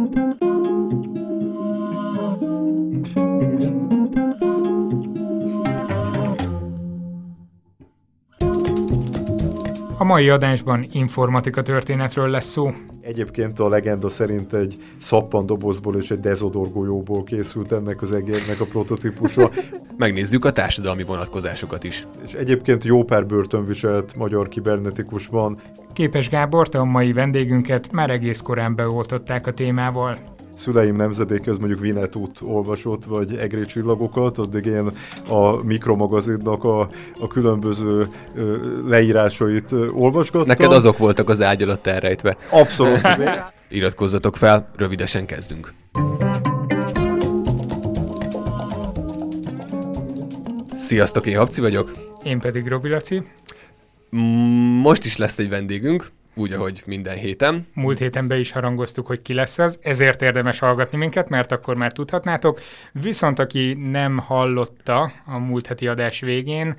[0.00, 0.49] A
[10.10, 12.72] mai adásban informatika történetről lesz szó.
[13.00, 18.64] Egyébként a legenda szerint egy szappan dobozból és egy dezodorgolyóból készült ennek az egérnek a
[18.64, 19.50] prototípusa.
[19.96, 22.06] Megnézzük a társadalmi vonatkozásokat is.
[22.24, 25.58] És egyébként jó pár börtönviselt magyar kibernetikus van.
[25.92, 30.18] Képes Gábor, te a mai vendégünket már egész korán beoltották a témával
[30.60, 34.90] szüleim nemzedéke az mondjuk Vinetút olvasott, vagy Egri csillagokat, addig én
[35.28, 36.80] a mikromagazinnak a,
[37.20, 38.56] a különböző ö,
[38.88, 40.46] leírásait olvasgattam.
[40.46, 42.36] Neked azok voltak az ágy alatt elrejtve.
[42.50, 43.00] Abszolút.
[43.68, 45.72] Iratkozzatok fel, rövidesen kezdünk.
[50.76, 51.92] Sziasztok, én Habci vagyok.
[52.22, 53.22] Én pedig Robi Laci.
[54.82, 57.66] Most is lesz egy vendégünk, úgy, ahogy minden héten.
[57.74, 61.76] Múlt héten be is harangoztuk, hogy ki lesz az, ezért érdemes hallgatni minket, mert akkor
[61.76, 62.60] már tudhatnátok.
[62.92, 66.74] Viszont aki nem hallotta a múlt heti adás végén,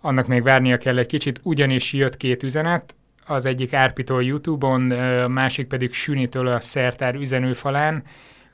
[0.00, 2.94] annak még várnia kell egy kicsit, ugyanis jött két üzenet,
[3.26, 8.02] az egyik Árpitól YouTube-on, a másik pedig Sünitől a szertár üzenőfalán.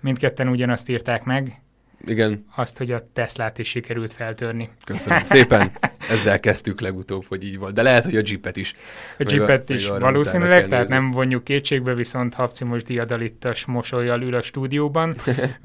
[0.00, 1.62] Mindketten ugyanazt írták meg,
[2.06, 2.44] igen.
[2.54, 4.70] Azt, hogy a Teslát is sikerült feltörni.
[4.84, 5.72] Köszönöm szépen.
[6.10, 7.74] Ezzel kezdtük legutóbb, hogy így volt.
[7.74, 8.74] De lehet, hogy a Jeepet is.
[9.18, 14.42] A Jeepet is valószínűleg, tehát nem vonjuk kétségbe, viszont Habci most diadalittas mosolyjal ül a
[14.42, 15.14] stúdióban.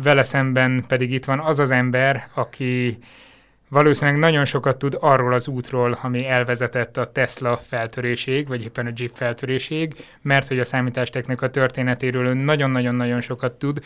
[0.04, 2.98] Vele szemben pedig itt van az az ember, aki
[3.70, 8.92] valószínűleg nagyon sokat tud arról az útról, ami elvezetett a Tesla feltöréség, vagy éppen a
[8.96, 13.80] Jeep feltöréség, mert hogy a számítástechnika történetéről nagyon-nagyon-nagyon sokat tud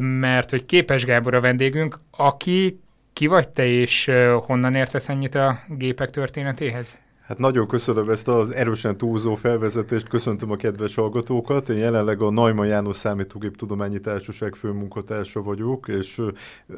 [0.00, 2.80] mert hogy Képes Gábor a vendégünk, aki
[3.12, 4.10] ki vagy te, és
[4.46, 6.98] honnan értesz ennyit a gépek történetéhez?
[7.28, 11.68] Hát nagyon köszönöm ezt az erősen túlzó felvezetést, köszöntöm a kedves hallgatókat.
[11.68, 16.22] Én jelenleg a Naima János Számítógép Tudományi Társaság főmunkatársa vagyok, és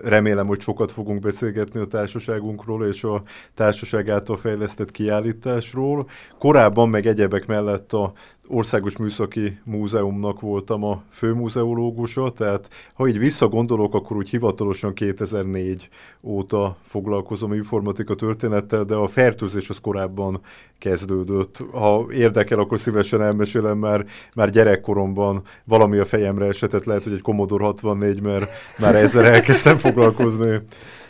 [0.02, 3.22] remélem, hogy sokat fogunk beszélgetni a társaságunkról és a
[3.54, 6.08] társaság által fejlesztett kiállításról.
[6.38, 8.12] Korábban meg egyebek mellett a
[8.52, 15.88] Országos Műszaki Múzeumnak voltam a főmúzeológusa, tehát ha így visszagondolok, akkor úgy hivatalosan 2004
[16.22, 20.40] óta foglalkozom informatika történettel, de a fertőzés az korábban
[20.78, 21.64] kezdődött.
[21.72, 27.22] Ha érdekel, akkor szívesen elmesélem, már, már gyerekkoromban valami a fejemre esetett, lehet, hogy egy
[27.22, 30.60] Commodore 64, mert már ezzel elkezdtem foglalkozni.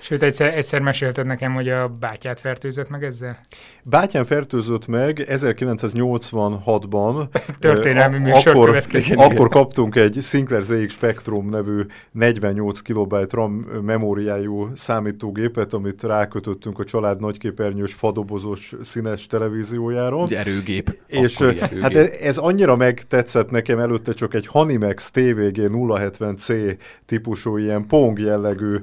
[0.01, 3.41] Sőt, egyszer, egyszer mesélted nekem, hogy a bátyát fertőzött meg ezzel?
[3.83, 7.29] Bátyám fertőzött meg 1986-ban.
[7.59, 8.83] Történelmi uh, műsor akkor,
[9.17, 11.81] akkor kaptunk egy Sinclair ZX Spectrum nevű
[12.13, 13.53] 48 KB RAM
[13.83, 20.23] memóriájú számítógépet, amit rákötöttünk a család nagyképernyős fadobozos színes televíziójára.
[20.23, 20.99] Egy erőgép.
[21.07, 21.81] És erőgép.
[21.81, 28.19] hát ez, ez annyira megtetszett nekem, előtte csak egy Hanimex TVG 070C típusú ilyen Pong
[28.19, 28.77] jellegű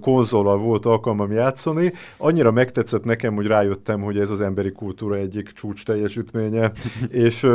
[0.00, 1.92] konzol konzollal volt alkalmam játszani.
[2.18, 6.70] Annyira megtetszett nekem, hogy rájöttem, hogy ez az emberi kultúra egyik csúcs teljesítménye,
[7.26, 7.46] és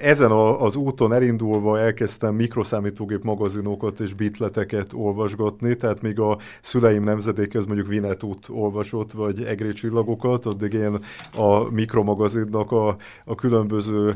[0.00, 7.02] ezen a, az úton elindulva elkezdtem mikroszámítógép magazinokat és bitleteket olvasgatni, tehát még a szüleim
[7.02, 10.98] nemzedéke az mondjuk Vinetút olvasott, vagy Egri csillagokat, addig én
[11.36, 14.14] a mikromagazinnak a, a különböző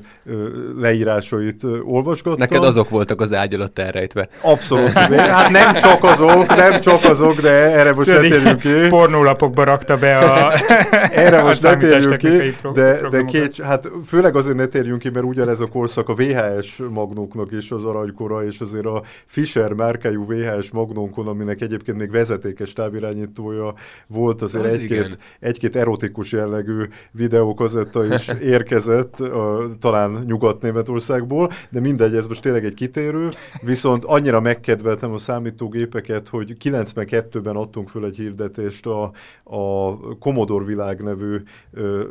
[0.77, 2.39] leírásait olvasgattam.
[2.39, 4.29] Neked azok voltak az ágy alatt elrejtve.
[4.43, 4.95] Abszolút.
[5.37, 8.89] Hát nem csak azok, nem csak azok, de erre most most ne térjünk ki.
[8.89, 10.53] Pornólapokba rakta be a
[11.25, 15.25] Erre most ne térjünk ki, de, de két, hát főleg azért ne térjünk ki, mert
[15.25, 20.71] ugyanez a korszak a VHS magnóknak is az aranykora, és azért a Fisher márkájú VHS
[20.71, 23.75] magnónkon, aminek egyébként még vezetékes távirányítója
[24.07, 32.15] volt, azért az egy-két, egy-két erotikus jellegű videókazetta is érkezett, a, talán Nyugat-Németországból, de mindegy,
[32.15, 33.29] ez most tényleg egy kitérő,
[33.63, 39.13] viszont annyira megkedveltem a számítógépeket, hogy 92-ben adtunk föl egy hirdetést a,
[39.45, 41.37] a Commodore Világ nevű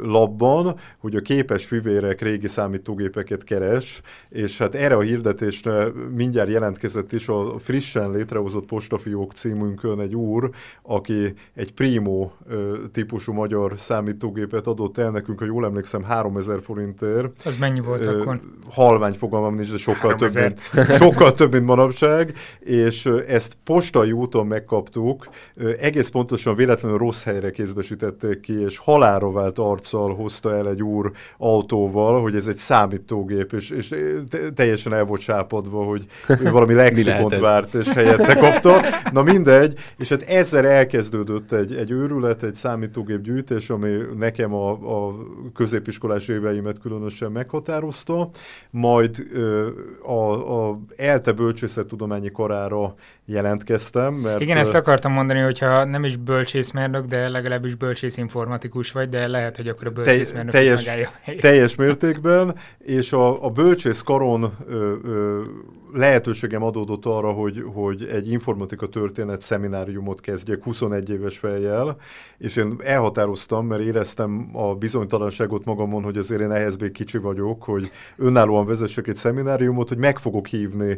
[0.02, 7.12] labban, hogy a képes fivérek régi számítógépeket keres, és hát erre a hirdetésre mindjárt jelentkezett
[7.12, 10.50] is a frissen létrehozott postafiók címünkön egy úr,
[10.82, 12.32] aki egy Primo
[12.92, 17.46] típusú magyar számítógépet adott el nekünk, ha jól emlékszem, 3000 forintért.
[17.46, 18.40] Az mennyi volt akkor?
[18.70, 20.60] Halvány fogalmam nincs, de sokkal több, mint,
[21.02, 25.28] sokkal több, mint manapság, és ezt postai úton megkaptuk,
[25.80, 31.12] egész pontosan véletlenül rossz helyre kézbesítették ki, és halára vált arccal hozta el egy úr
[31.38, 33.96] autóval, hogy ez egy számítógép, és, és
[34.56, 38.80] teljesen el volt sápadva, hogy ő valami lexikont várt, és helyette kapta.
[39.12, 44.72] Na mindegy, és hát ezzel elkezdődött egy, egy őrület, egy számítógép gyűjtés, ami nekem a,
[44.72, 45.16] a
[45.54, 48.30] középiskolás éveimet különösen meghatározta,
[48.70, 49.26] majd
[50.06, 52.94] a, a ELTE bölcsészettudományi karára
[53.26, 54.14] jelentkeztem.
[54.14, 59.28] Mert, Igen, ezt akartam mondani, hogyha nem is bölcsészmérnök, de legalábbis bölcsész informatikus vagy, de
[59.28, 60.90] lehet, hogy akkor a bölcsészmérnök Te, teljes,
[61.40, 65.42] teljes mértékben, és a, a bölcsész karon ö, ö,
[65.96, 71.98] lehetőségem adódott arra, hogy, hogy egy informatika történet szemináriumot kezdjek 21 éves fejjel,
[72.38, 77.64] és én elhatároztam, mert éreztem a bizonytalanságot magamon, hogy azért én ehhez még kicsi vagyok,
[77.64, 80.98] hogy önállóan vezessek egy szemináriumot, hogy meg fogok hívni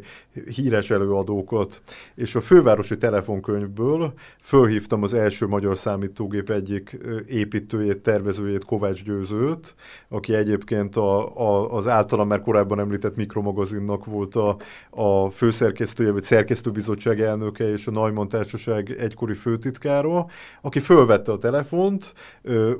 [0.55, 1.81] híres előadókat.
[2.15, 6.97] És a fővárosi telefonkönyvből fölhívtam az első magyar számítógép egyik
[7.27, 9.75] építőjét, tervezőjét, Kovács Győzőt,
[10.09, 14.57] aki egyébként a, a, az általam már korábban említett mikromagazinnak volt a,
[14.99, 20.25] a főszerkesztője, vagy szerkesztőbizottság elnöke és a Neumann Társaság egykori főtitkára,
[20.61, 22.13] aki fölvette a telefont,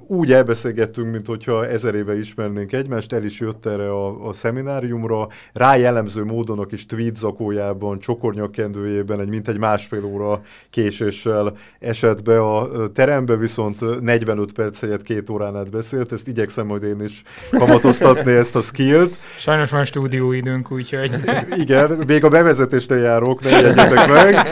[0.08, 5.28] úgy elbeszélgettünk, mint hogyha ezer éve ismernénk egymást, el is jött erre a, a szemináriumra,
[5.54, 12.40] rá jellemző módon a kis tweet zakójában, csokornyakkendőjében egy mintegy másfél óra késéssel esett be
[12.42, 17.22] a terembe, viszont 45 perc helyett két órán át beszélt, ezt igyekszem majd én is
[17.52, 19.20] kamatoztatni ezt a skillt.
[19.38, 21.12] Sajnos van stúdióidőnk, úgyhogy...
[21.56, 24.48] Igen, még a bevezetésnél járok, ne jegyetek meg.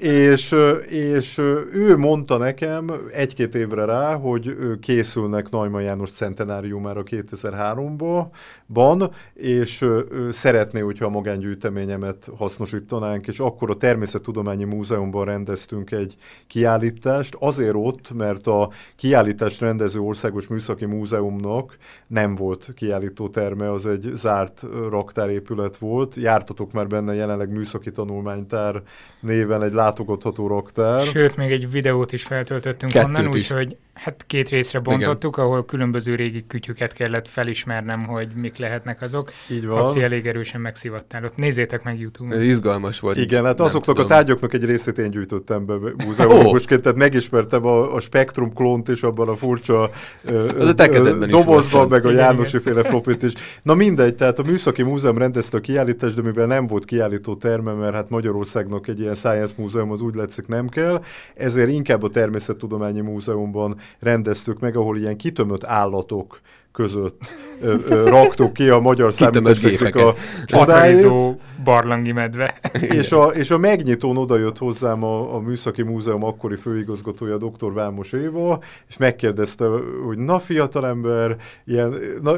[0.00, 0.54] és,
[0.88, 1.38] és
[1.72, 9.86] ő mondta nekem egy-két évre rá, hogy készülnek Neumann János centenáriumára 2003-ban, és
[10.30, 16.16] szeretné, hogyha a magángyűjteményemet hasznosítanánk, és akkor a Természettudományi Múzeumban rendeztünk egy
[16.46, 21.76] kiállítást, azért ott, mert a kiállítást rendező Országos Műszaki Múzeumnak
[22.06, 26.14] nem volt kiállító terme, az egy zárt raktárépület volt.
[26.14, 28.82] Jártatok már benne jelenleg műszaki tanulmánytár
[29.20, 31.00] néven egy látogatható raktár.
[31.06, 35.48] Sőt, még egy videót is feltöltöttünk Kettőt onnan, úgyhogy hát két részre bontottuk, Igen.
[35.48, 39.32] ahol különböző régi kütyüket kellett felismernem, hogy mik lehetnek azok.
[39.50, 39.78] Így van.
[39.78, 41.24] Habszi elég erősen megszivattál.
[41.24, 42.38] Ott nézzétek meg YouTube-on.
[42.38, 43.16] Ez izgalmas volt.
[43.16, 44.04] Igen, hát azoknak tudom.
[44.04, 45.74] a tárgyaknak egy részét én gyűjtöttem be
[46.06, 46.82] múzeumosként, oh.
[46.82, 49.90] tehát megismertem a, a Spektrum klónt is abban a furcsa
[50.24, 50.74] az
[51.04, 53.32] a dobozban, meg a Jánosi féle flopit is.
[53.62, 57.72] Na mindegy, tehát a Műszaki Múzeum rendezte a kiállítást, de mivel nem volt kiállító terme,
[57.72, 61.02] mert hát Magyarországnak egy ilyen Science Múzeum az úgy látszik nem kell,
[61.34, 66.40] ezért inkább a Természettudományi Múzeumban rendeztük meg, ahol ilyen kitömött állatok
[66.78, 67.20] között
[67.60, 70.14] ö, ö, raktuk ki a magyar számítástechnik a
[70.44, 71.06] csodáit.
[71.64, 72.54] barlangi medve.
[72.80, 77.72] és, a, és a megnyitón oda jött hozzám a, a Műszaki Múzeum akkori főigazgatója, dr.
[77.72, 79.66] Vámos Éva, és megkérdezte,
[80.06, 82.36] hogy na fiatalember, ilyen na,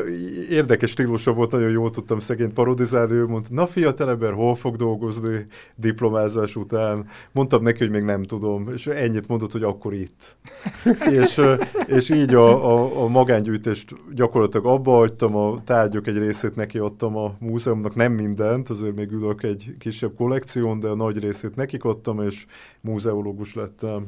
[0.50, 5.46] érdekes stílusa volt, nagyon jól tudtam szegényt parodizálni, ő mondta, na fiatalember, hol fog dolgozni
[5.76, 7.06] diplomázás után?
[7.32, 10.37] Mondtam neki, hogy még nem tudom, és ennyit mondott, hogy akkor itt.
[11.20, 11.40] és,
[11.87, 16.79] és így a, a, a magángyűjtést gyakorlatilag gyakorlatilag abba hagytam, a tárgyok egy részét neki
[16.79, 21.55] adtam a múzeumnak, nem mindent, azért még ülök egy kisebb kollekción, de a nagy részét
[21.55, 22.47] nekik adtam, és
[22.81, 24.06] múzeológus lettem.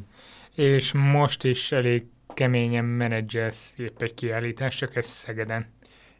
[0.55, 2.05] És most is elég
[2.35, 5.67] keményen menedzselsz épp egy kiállítást, csak ez Szegeden.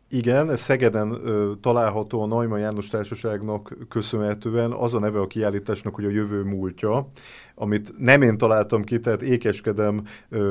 [0.09, 5.95] Igen, ez Szegeden ö, található a Neumann János Társaságnak köszönhetően az a neve a kiállításnak,
[5.95, 7.09] hogy a jövő múltja
[7.55, 10.03] amit nem én találtam ki, tehát ékeskedem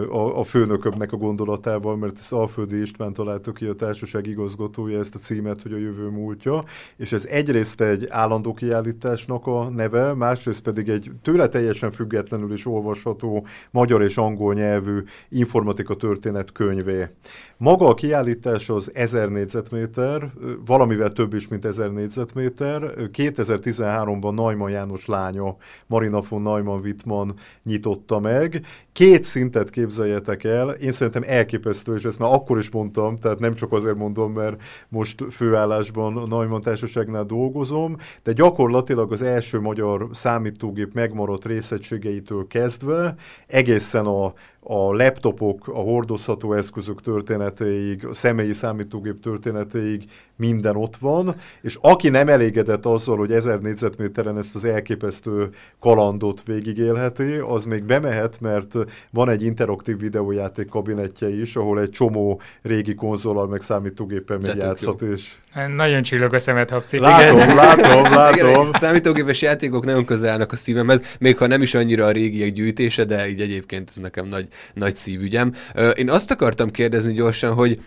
[0.10, 5.16] a, a főnökömnek a gondolatával, mert ezt Alföldi István találta ki a társaság igazgatója ezt
[5.16, 6.64] a címet, hogy a jövő múltja,
[6.98, 12.66] és ez egyrészt egy állandó kiállításnak a neve, másrészt pedig egy tőle teljesen függetlenül is
[12.66, 17.08] olvasható magyar és angol nyelvű informatika történet könyvé.
[17.58, 20.32] Maga a kiállítás az 1000 négyzetméter,
[20.66, 22.94] valamivel több is, mint 1000 négyzetméter.
[22.98, 25.56] 2013-ban Neumann János lánya,
[25.88, 27.32] Marina von Neumann Wittmann
[27.64, 28.66] nyitotta meg.
[28.92, 33.54] Két szintet képzeljetek el, én szerintem elképesztő, és ezt már akkor is mondtam, tehát nem
[33.54, 40.10] csak azért mondom, mert most főállásban a Neumann Társaságnál dolgozom, de gyakorlatilag az első magyar
[40.12, 43.16] számítógép megmaradt részegységeitől kezdve
[43.48, 50.04] egészen a a laptopok, a hordozható eszközök történetéig, a személyi számítógép történetéig
[50.36, 55.50] minden ott van, és aki nem elégedett azzal, hogy 1000 négyzetméteren ezt az elképesztő
[55.80, 58.76] kalandot végigélheti, az még bemehet, mert
[59.12, 65.02] van egy interaktív videójáték kabinetje is, ahol egy csomó régi konzolal meg számítógéppel még játszhat,
[65.02, 65.40] és...
[65.76, 67.00] Nagyon csillog a szemet, Habci.
[67.00, 67.56] Látom, Igen.
[67.56, 68.34] látom, látom.
[68.48, 72.12] Igen, a számítógépes játékok nagyon közel állnak a szívemhez, még ha nem is annyira a
[72.12, 75.54] régiek gyűjtése, de így egyébként ez nekem nagy, nagy szívügyem.
[75.96, 77.78] Én azt akartam kérdezni gyorsan, hogy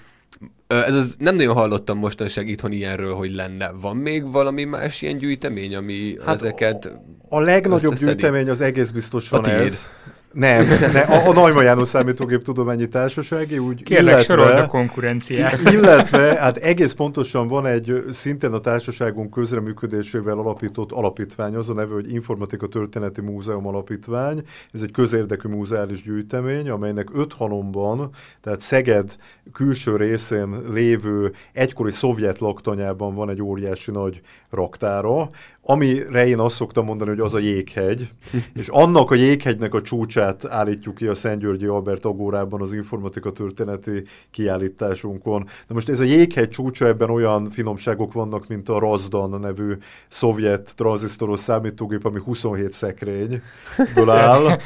[0.67, 3.71] Ez az, nem nagyon hallottam mostanság itthon ilyenről, hogy lenne.
[3.81, 6.93] Van még valami más ilyen gyűjtemény, ami hát ezeket
[7.29, 8.21] A, a legnagyobb összeszedi?
[8.21, 9.87] gyűjtemény az egész biztosan a ez.
[10.35, 15.59] Nem, ne, a, a Neumann János Számítógép Tudományi Társasági úgy Kérlek, illetve, a konkurenciát.
[15.73, 21.95] Illetve, hát egész pontosan van egy szintén a társaságunk közreműködésével alapított alapítvány, az a neve,
[21.95, 24.43] hogy Informatika Történeti Múzeum Alapítvány.
[24.73, 28.11] Ez egy közérdekű múzeális gyűjtemény, amelynek öt halomban,
[28.41, 29.17] tehát Szeged
[29.53, 35.27] külső részén lévő egykori szovjet laktanyában van egy óriási nagy raktára,
[35.67, 38.09] amire én azt szoktam mondani, hogy az a jéghegy,
[38.61, 43.31] és annak a jéghegynek a csúcsát állítjuk ki a Szent Györgyi Albert Agórában az informatika
[43.31, 45.45] történeti kiállításunkon.
[45.45, 49.73] De most ez a jéghegy csúcsa, ebben olyan finomságok vannak, mint a Razdan nevű
[50.09, 54.59] szovjet tranzisztoros számítógép, ami 27 szekrényből áll.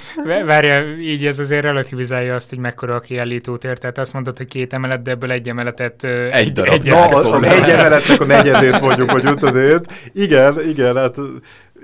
[0.46, 4.72] Várja, így ez azért relativizálja azt, hogy mekkora a kiállítótér, tehát azt mondod, hogy két
[4.72, 6.72] emelet, de ebből egy emeletet egy darab.
[6.72, 9.92] Egy, Na, az, az egy emeletnek a negyedét mondjuk, vagy ötödét.
[10.12, 11.16] Igen, igen, igen, hát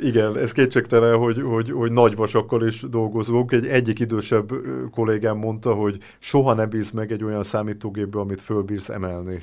[0.01, 3.53] igen, ez kétségtelen, hogy, hogy, hogy nagy vasakkal is dolgozunk.
[3.53, 4.53] Egy egyik idősebb
[4.91, 9.37] kollégám mondta, hogy soha ne bíz meg egy olyan számítógépbe, amit fölbírsz emelni.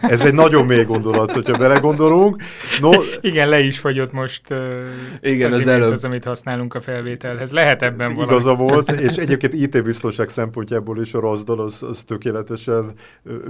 [0.00, 2.42] Ez egy nagyon mély gondolat, hogyha belegondolunk.
[2.80, 4.54] No, igen, le is fagyott most
[5.20, 5.92] igen, az, az előbb.
[5.92, 7.52] az, amit használunk a felvételhez.
[7.52, 8.32] Lehet ebben valami.
[8.32, 12.92] Igaza volt, és egyébként IT-biztonság szempontjából is a razdal az, az tökéletesen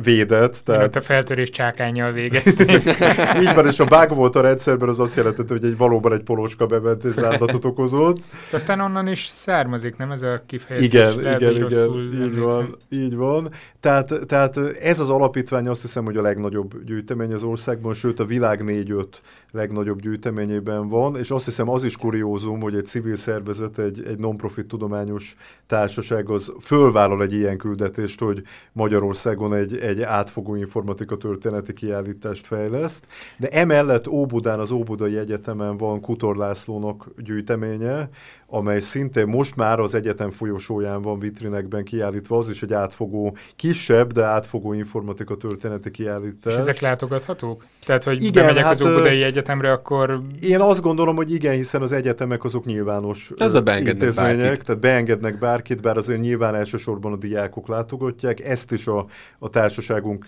[0.03, 0.61] védett.
[0.65, 0.97] Tehát...
[0.97, 2.71] a feltörés csákányjal végezték.
[3.43, 6.23] Így van, és a bug volt a rendszerben, az azt jelentette, hogy egy valóban egy
[6.35, 8.19] polóska bementés áldatot okozott.
[8.51, 10.87] De aztán onnan is származik, nem ez a kifejezés?
[10.87, 11.89] Igen, Lehet, igen, igen,
[12.25, 13.51] így van, így van.
[13.81, 18.25] Tehát, tehát ez az alapítvány azt hiszem, hogy a legnagyobb gyűjtemény az országban, sőt a
[18.25, 19.23] világ négy-öt
[19.53, 24.19] legnagyobb gyűjteményében van, és azt hiszem az is kuriózum, hogy egy civil szervezet, egy, egy
[24.19, 25.37] non-profit tudományos
[25.67, 33.07] társaság az fölvállal egy ilyen küldetést, hogy Magyarországon egy, egy átfogó informatika történeti kiállítást fejleszt,
[33.37, 38.09] de emellett Óbudán, az Óbudai Egyetemen van Kutor Lászlónak gyűjteménye,
[38.47, 44.13] amely szintén most már az egyetem folyosóján van vitrinekben kiállítva, az is egy átfogó, kisebb,
[44.13, 46.53] de átfogó informatika történeti kiállítás.
[46.53, 47.65] És ezek látogathatók?
[47.85, 50.21] Tehát, hogy igen, bemegyek hát, az Óbudai Egyetemre, akkor...
[50.41, 54.65] Én azt gondolom, hogy igen, hiszen az egyetemek azok nyilvános Ez a beengednek bárkit.
[54.65, 58.45] tehát beengednek bárkit, bár azért nyilván elsősorban a diákok látogatják.
[58.45, 59.07] Ezt is a,
[59.39, 60.25] a társaságunk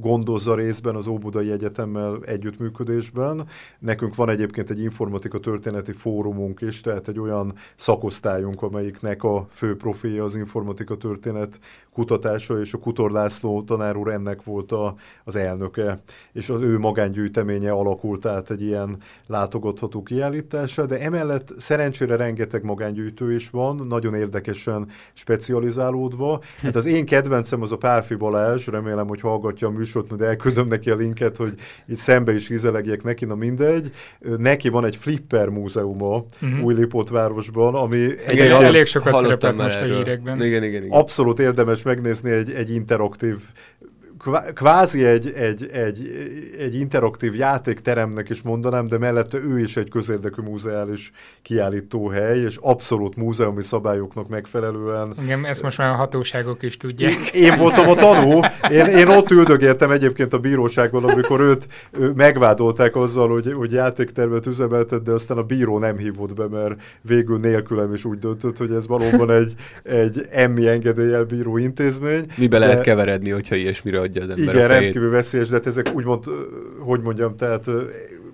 [0.00, 3.46] gondozza részben az Óbudai Egyetemmel együttműködésben.
[3.78, 4.80] Nekünk van egyébként egy
[5.22, 11.58] informatika történeti fórumunk is, tehát egy olyan szakosztályunk, amelyiknek a fő profilja az informatika történet
[11.92, 15.98] kutatása, és a Kutor László tanár úr ennek volt a, az elnöke,
[16.32, 23.34] és az ő magángyűjteménye alakult át egy ilyen látogatható kiállításra, de emellett szerencsére rengeteg magángyűjtő
[23.34, 26.40] is van, nagyon érdekesen specializálódva.
[26.62, 30.66] Hát az én kedvencem az a Pálfi Balázs, remélem, hogy hallgatja a műsort, de elküldöm
[30.66, 31.54] neki a linket, hogy
[31.86, 33.90] itt szembe is hizelegjek neki, na mindegy.
[34.20, 36.64] Neki van egy flipper múzeuma uh-huh.
[36.64, 40.42] Újlipótvárosban, ami igen, egy elég sokat szerepelt most a hírekben.
[40.42, 40.98] Igen, igen, igen.
[40.98, 43.36] Abszolút érdemes megnézni egy, egy interaktív
[44.54, 46.10] kvázi egy, egy, egy,
[46.58, 51.12] egy interaktív játékteremnek is mondanám, de mellette ő is egy közérdekű múzeális
[51.42, 55.14] kiállítóhely, és abszolút múzeumi szabályoknak megfelelően.
[55.22, 57.12] Igen, ezt most már a hatóságok is tudják.
[57.12, 62.10] Én, én voltam a tanú, én, én ott üldögéltem egyébként a bíróságban, amikor őt ő,
[62.10, 67.38] megvádolták azzal, hogy, hogy játéktervet üzemeltet, de aztán a bíró nem hívott be, mert végül
[67.38, 72.26] nélkülem is úgy döntött, hogy ez valóban egy, egy emmi engedéllyel bíró intézmény.
[72.36, 72.66] Mibe de...
[72.66, 76.24] lehet keveredni, hogyha ilyesmire adja az ember Igen, rendkívül veszélyes, de hát ezek úgymond,
[76.78, 77.70] hogy mondjam, tehát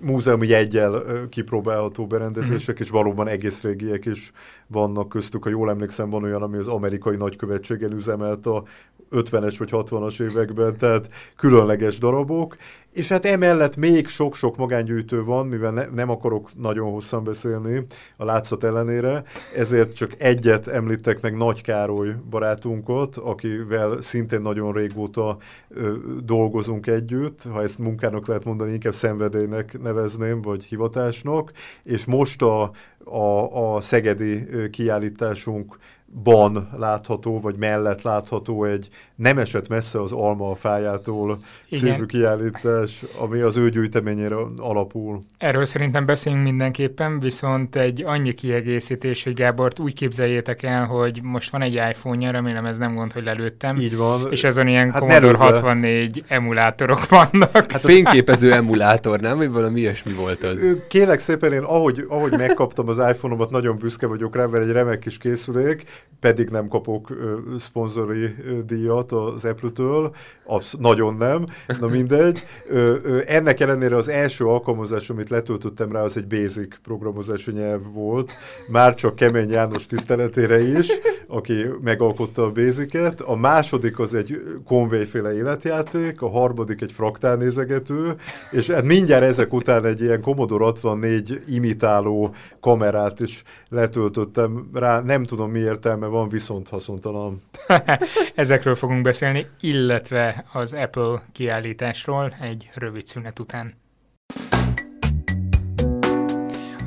[0.01, 2.83] múzeumi jegyel kipróbálható berendezések, mm-hmm.
[2.83, 4.31] és valóban egész régiek is
[4.67, 5.43] vannak köztük.
[5.43, 8.63] Ha jól emlékszem, van olyan, ami az amerikai nagykövetségen üzemelt a
[9.11, 12.57] 50-es vagy 60-as években, tehát különleges darabok.
[12.93, 17.85] És hát emellett még sok-sok magángyűjtő van, mivel ne, nem akarok nagyon hosszan beszélni
[18.17, 19.23] a látszat ellenére,
[19.55, 25.37] ezért csak egyet említek meg Nagy Károly barátunkat, akivel szintén nagyon régóta
[25.69, 31.51] ö, dolgozunk együtt, ha ezt munkának lehet mondani, inkább szenvedélynek nevezném, vagy hivatásnak,
[31.83, 32.71] és most a,
[33.03, 35.77] a, a szegedi kiállításunk
[36.23, 38.89] ban látható, vagy mellett látható egy
[39.19, 41.37] nem esett messze az Alma a fájától
[41.69, 41.93] Igen.
[41.93, 45.19] című kiállítás, ami az ő gyűjteményére alapul.
[45.37, 51.51] Erről szerintem beszélünk mindenképpen, viszont egy annyi kiegészítés, hogy Gábort úgy képzeljétek el, hogy most
[51.51, 53.79] van egy iPhone-ja, remélem ez nem gond, hogy lelőttem.
[53.79, 54.27] Így van.
[54.31, 57.71] És azon ilyen hát Commodore 64 emulátorok vannak.
[57.71, 59.37] Hát fényképező emulátor, nem?
[59.37, 60.59] Vagy valami ilyesmi volt az?
[60.87, 64.99] Kélek szépen, én ahogy, ahogy megkaptam az iPhone-omat, nagyon büszke vagyok rá, mert egy remek
[64.99, 65.83] kis készülék,
[66.19, 67.17] pedig nem kapok uh,
[67.57, 70.11] szponzori uh, díjat az Apple-től,
[70.45, 71.45] Absz- nagyon nem,
[71.79, 72.43] na mindegy.
[72.71, 77.81] Uh, uh, ennek ellenére az első alkalmazás, amit letöltöttem rá, az egy basic programozási nyelv
[77.93, 78.31] volt,
[78.71, 80.87] már csak Kemény János tiszteletére is,
[81.27, 83.21] aki megalkotta a basicet.
[83.21, 88.15] A második az egy konvéféle életjáték, a harmadik egy fraktálnézegető,
[88.51, 95.23] és hát mindjárt ezek után egy ilyen Commodore 64 imitáló kamerát is letöltöttem rá, nem
[95.23, 97.41] tudom mi értelme van, viszont haszontalan.
[98.35, 103.73] Ezekről fogunk beszélni, illetve az Apple kiállításról egy rövid szünet után.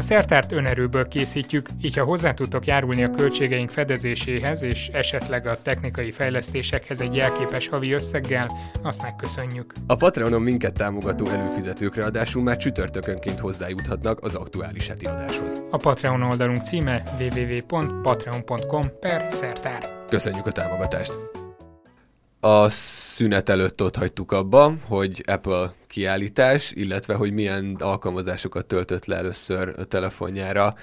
[0.02, 5.62] A szertárt önerőből készítjük, így ha hozzá tudtok járulni a költségeink fedezéséhez és esetleg a
[5.62, 8.50] technikai fejlesztésekhez egy jelképes havi összeggel,
[8.82, 9.72] azt megköszönjük.
[9.86, 15.62] A Patreonon minket támogató előfizetők ráadásul már csütörtökönként hozzájuthatnak az aktuális heti adáshoz.
[15.70, 20.04] A Patreon oldalunk címe www.patreon.com per szertár.
[20.08, 21.41] Köszönjük a támogatást!
[22.44, 29.16] A szünet előtt ott hagytuk abba, hogy Apple kiállítás, illetve hogy milyen alkalmazásokat töltött le
[29.16, 30.74] először a telefonjára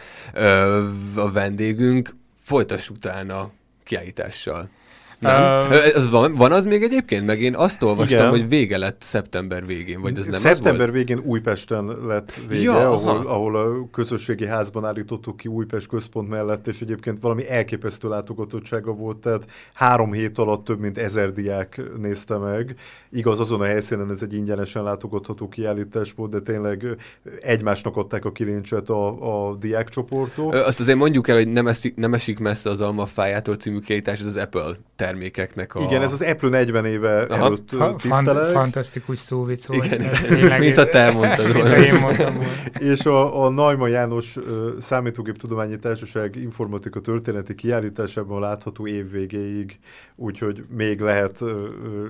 [1.15, 2.15] a vendégünk.
[2.41, 3.51] Folytassuk utána
[3.83, 4.69] kiállítással.
[5.19, 5.67] Nem?
[5.67, 7.25] Uh, ez van, van az még egyébként?
[7.25, 8.29] Meg én azt olvastam, igen.
[8.29, 10.91] hogy vége lett szeptember végén, vagy ez nem Szeptember az volt?
[10.91, 16.67] végén Újpesten lett vége, ja, ahol, ahol a közösségi házban állítottuk ki Újpest központ mellett,
[16.67, 22.37] és egyébként valami elképesztő látogatottsága volt, tehát három hét alatt több mint ezer diák nézte
[22.37, 22.75] meg.
[23.11, 26.85] Igaz, azon a helyszínen ez egy ingyenesen látogatható kiállítás volt, de tényleg
[27.41, 30.53] egymásnak adták a kilincset a, a diákcsoportok.
[30.53, 34.25] Azt azért mondjuk el, hogy nem, esik, nem esik messze az Almafájától című kiállítás, ez
[34.25, 34.71] az Apple
[35.09, 35.81] termékeknek a...
[35.81, 37.45] Igen, ez az Apple 40 éve Aha.
[37.45, 38.51] előtt tiszteleg.
[38.51, 39.85] Fantasztikus szóvic volt.
[39.85, 40.01] Igen,
[40.31, 40.59] igen.
[40.65, 41.77] mint a te mondtad volna.
[41.77, 42.51] én mondtam volna.
[42.79, 44.35] És a, a Neumann János
[44.79, 49.79] Számítógép Tudományi Társaság informatika történeti kiállításában látható évvégéig,
[50.15, 51.49] úgyhogy még lehet uh,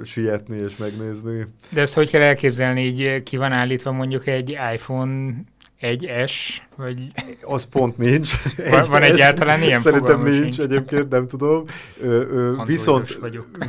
[0.03, 1.47] sietni és megnézni.
[1.69, 5.33] De ezt hogy kell elképzelni, így ki van állítva mondjuk egy iPhone
[5.79, 6.97] egy S, vagy...
[7.41, 8.31] Az pont nincs.
[8.69, 11.63] Van, van egyáltalán ilyen Szerintem nincs, nincs, egyébként nem tudom.
[12.01, 13.19] Ö, ö, viszont,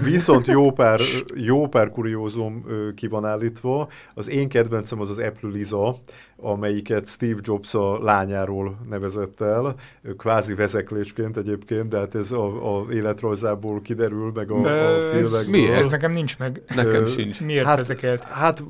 [0.05, 1.00] viszont jó pár,
[1.35, 2.64] jó pár kuriózum
[2.95, 3.88] ki van állítva.
[4.14, 5.99] Az én kedvencem az az Apple Lisa,
[6.37, 9.75] amelyiket Steve Jobs a lányáról nevezett el,
[10.17, 15.51] kvázi vezeklésként egyébként, de hát ez a, a életrajzából kiderül, meg a, a filmekből.
[15.51, 15.79] Miért?
[15.79, 16.62] Ez nekem nincs meg.
[16.75, 17.40] Nekem sincs.
[17.40, 18.23] Miért hát, vezekelt?
[18.23, 18.64] Hát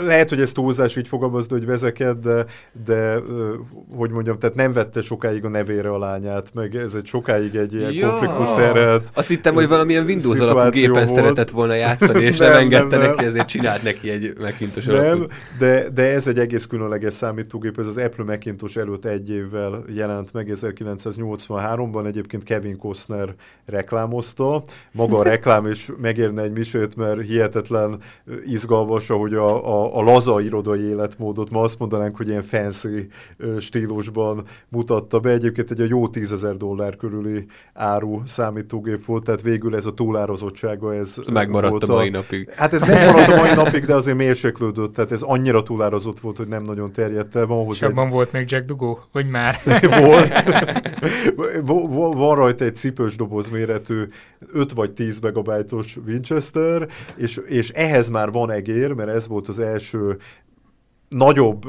[0.00, 2.44] lehet, hogy ez túlzás így fogalmazd, hogy vezeked, de,
[2.84, 3.18] de
[3.96, 7.72] hogy mondjam, tehát nem vette sokáig a nevére a lányát, meg ez egy sokáig egy
[7.72, 8.08] ilyen ja.
[8.08, 9.10] konfliktus terhet.
[9.14, 11.08] Azt hittem, hogy valamilyen Windows alapú gépen volt.
[11.08, 15.26] szeretett volna játszani, és nem, nem engedte nem, neki, ezért csinált neki egy Macintosh Nem,
[15.58, 20.32] de, de ez egy egész különleges számítógép, ez az Apple Macintosh előtt egy évvel jelent
[20.32, 23.34] meg 1983-ban, egyébként Kevin Costner
[23.66, 24.62] reklámozta.
[24.92, 27.98] Maga a reklám is megérne egy misét, mert hihetetlen
[28.46, 33.08] izgalmas, ahogy a, a, a laza irodai életmódot, ma azt mondanánk, hogy ilyen fancy
[33.60, 35.30] stílusban mutatta be.
[35.30, 40.94] Egyébként egy a jó tízezer dollár körüli áru számítógép volt, tehát végül ez a túlárazottsága
[40.94, 42.50] ez Megmaradt volt a mai napig.
[42.50, 46.48] Hát ez megmaradt a mai napig, de azért mérséklődött, tehát ez annyira túlárazott volt, hogy
[46.48, 47.46] nem nagyon terjedt el.
[47.46, 48.12] Van És abban egy...
[48.12, 49.54] volt még Jack Dugó, vagy már?
[50.00, 50.32] volt.
[52.16, 54.02] van rajta egy cipős doboz méretű
[54.52, 59.58] 5 vagy 10 megabajtos Winchester, és, és ehhez már van egér, mert ez volt az
[59.58, 60.18] első
[61.12, 61.62] nagyobb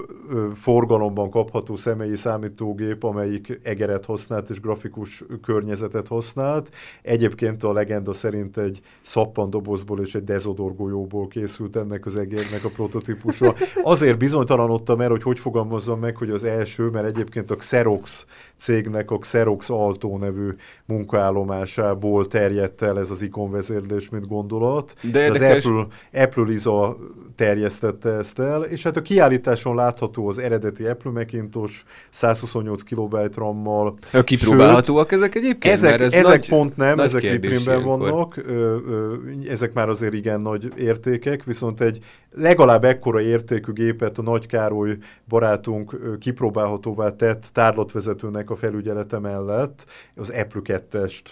[0.53, 6.69] forgalomban kapható személyi számítógép, amelyik egeret használt és grafikus környezetet használt.
[7.01, 13.53] Egyébként a legenda szerint egy szappandobozból és egy dezodorgolyóból készült ennek az egérnek a prototípusa.
[13.83, 18.25] Azért bizonytalanodtam el, hogy hogy fogalmazzam meg, hogy az első, mert egyébként a Xerox
[18.57, 20.49] cégnek a Xerox Alto nevű
[20.85, 24.95] munkaállomásából terjedt el ez az ikonvezérlés, mint gondolat.
[25.11, 26.97] De az Apple, Apple Lisa
[27.35, 29.01] terjesztette ezt el, és hát a
[29.33, 33.97] kiállításon látható az eredeti Apple Macintosh 128 KB RAM-mal.
[34.23, 35.73] Kipróbálhatóak Sőt, ezek egyébként?
[35.73, 39.15] Ezek, ez ezek nagy, pont nem, nagy ezek vitrínben vannak, ö, ö,
[39.49, 41.99] ezek már azért igen nagy értékek, viszont egy
[42.31, 50.29] legalább ekkora értékű gépet a Nagy Károly barátunk kipróbálhatóvá tett tárlatvezetőnek a felügyelete mellett, az
[50.29, 51.23] Apple 2-est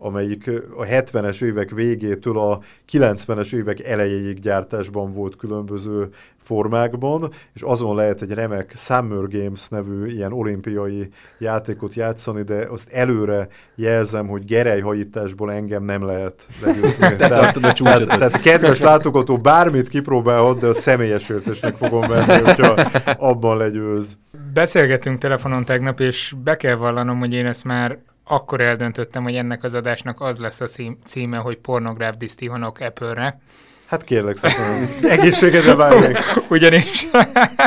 [0.00, 2.60] amelyik a 70-es évek végétől a
[2.92, 6.08] 90-es évek elejéig gyártásban volt különböző
[6.42, 11.08] formákban, és azon lehet egy remek Summer Games nevű ilyen olimpiai
[11.38, 17.16] játékot játszani, de azt előre jelzem, hogy gerelyhajításból engem nem lehet legyőzni.
[17.16, 22.74] tehát, a tehát, tehát kedves látogató bármit kipróbálhat, de a személyes értésnek fogom venni, hogyha
[23.18, 24.16] abban legyőz.
[24.52, 29.64] Beszélgettünk telefonon tegnap, és be kell vallanom, hogy én ezt már akkor eldöntöttem, hogy ennek
[29.64, 30.66] az adásnak az lesz a
[31.04, 33.40] címe, hogy pornográf disztihonok Apple-re.
[33.86, 34.88] Hát kérlek szépen,
[35.18, 36.16] egészségedre váljék.
[36.48, 37.08] ugyanis,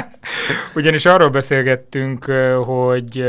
[0.76, 2.26] ugyanis arról beszélgettünk,
[2.66, 3.26] hogy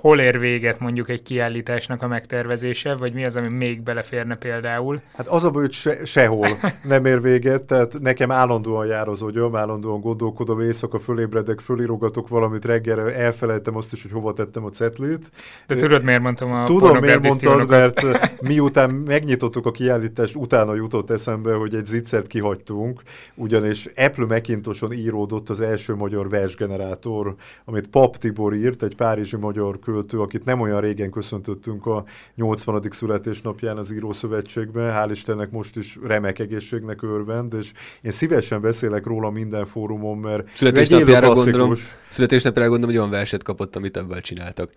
[0.00, 5.00] hol ér véget mondjuk egy kiállításnak a megtervezése, vagy mi az, ami még beleférne például?
[5.16, 6.48] Hát az a baj, hogy se, sehol
[6.82, 12.64] nem ér véget, tehát nekem állandóan jár az agyam, állandóan gondolkodom, éjszaka fölébredek, fölírogatok valamit
[12.64, 15.30] reggelre, elfelejtem azt is, hogy hova tettem a cetlit.
[15.66, 18.00] De tudod, miért mondtam a Tudom, miért mondtad, mert
[18.42, 23.02] miután megnyitottuk a kiállítást, utána jutott eszembe, hogy egy zicsert kihagytunk,
[23.34, 27.34] ugyanis Apple Macintosson íródott az első magyar versgenerátor,
[27.64, 32.82] amit Pap Tibor írt, egy párizsi magyar költő, akit nem olyan régen köszöntöttünk a 80.
[32.90, 37.72] születésnapján az Írószövetségben, hál' Istennek most is remek egészségnek örvend, és
[38.02, 41.74] én szívesen beszélek róla minden fórumon, mert születésnapjára gondolom,
[42.08, 44.70] születésnapjára gondolom, hogy olyan verset kapott, amit ebből csináltak.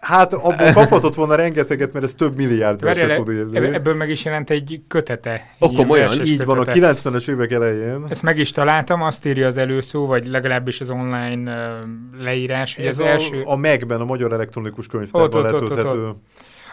[0.00, 3.74] Hát abból kaphatott volna rengeteget, mert ez több milliárd verset tud írni.
[3.74, 5.54] Ebből meg is jelent egy kötete.
[5.58, 6.44] Akkor olyan, így kötete.
[6.44, 8.04] van, a 90-es évek elején.
[8.08, 12.84] Ezt meg is találtam, azt írja az előszó, vagy legalábbis az online uh, leírás, hogy
[12.84, 13.42] ez az a, első...
[13.44, 16.12] A MEG-ben, a Magyar Elektronikus Könyvtárban letölthető.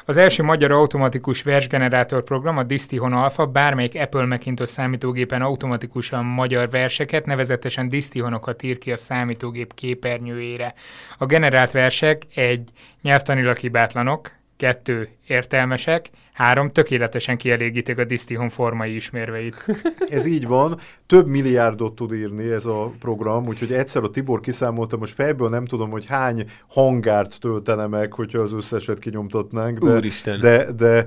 [0.09, 6.69] Az első magyar automatikus versgenerátor program, a Distihon Alpha, bármelyik Apple Macintosh számítógépen automatikusan magyar
[6.69, 10.73] verseket, nevezetesen Distihonokat ír ki a számítógép képernyőjére.
[11.17, 12.69] A generált versek egy
[13.01, 19.65] nyelvtanilag hibátlanok, kettő értelmesek, három tökéletesen kielégítik a Distihon formai ismérveit.
[20.09, 24.97] Ez így van, több milliárdot tud írni ez a program, úgyhogy egyszer a Tibor kiszámolta,
[24.97, 30.39] most fejből nem tudom, hogy hány hangárt töltene meg, hogyha az összeset kinyomtatnánk, de, Úristen.
[30.39, 31.05] de, de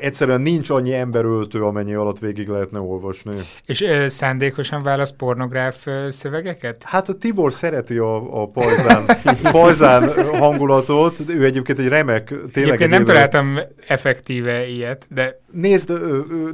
[0.00, 3.36] egyszerűen nincs annyi emberöltő, amennyi alatt végig lehetne olvasni.
[3.66, 6.82] És ö, szándékosan választ pornográf ö, szövegeket?
[6.86, 9.04] Hát a Tibor szereti a, a pajzán,
[9.52, 13.12] pajzán hangulatot, ő egyébként egy remek, tényleg Egyébként egy nem élő...
[13.12, 15.40] találtam effektíve ilyet, de...
[15.52, 15.92] Nézd,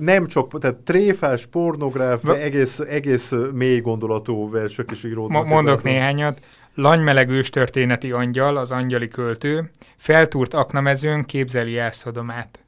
[0.00, 5.46] nem csak, tehát tréfás, pornográf, de egész, egész mély gondolatú versek is íródnak.
[5.46, 6.40] Mondok néhányat.
[6.74, 12.63] Lanymelegős történeti angyal, az angyali költő, feltúrt aknamezőn képzeli jászodomát.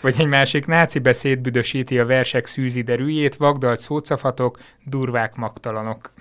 [0.00, 6.12] Vagy egy másik náci beszéd büdösíti a versek szűziderűjét, vagdalt szócafatok, durvák magtalanok.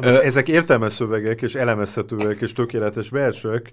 [0.00, 3.70] Ezek értelmes szövegek, és elemezhetőek, és tökéletes versek,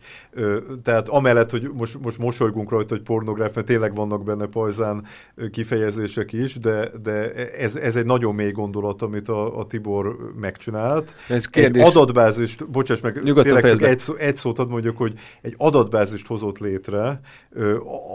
[0.83, 5.05] tehát amellett, hogy most, most mosolygunk rajta, hogy pornográf, mert tényleg vannak benne pajzán
[5.51, 11.15] kifejezések is, de, de ez, ez egy nagyon mély gondolat, amit a, a Tibor megcsinált.
[11.29, 11.81] Ez kérdés...
[11.81, 15.53] Egy adatbázist, bocsáss meg, Nyugodtan tényleg csak egy, szó, egy szót ad mondjuk, hogy egy
[15.57, 17.19] adatbázist hozott létre,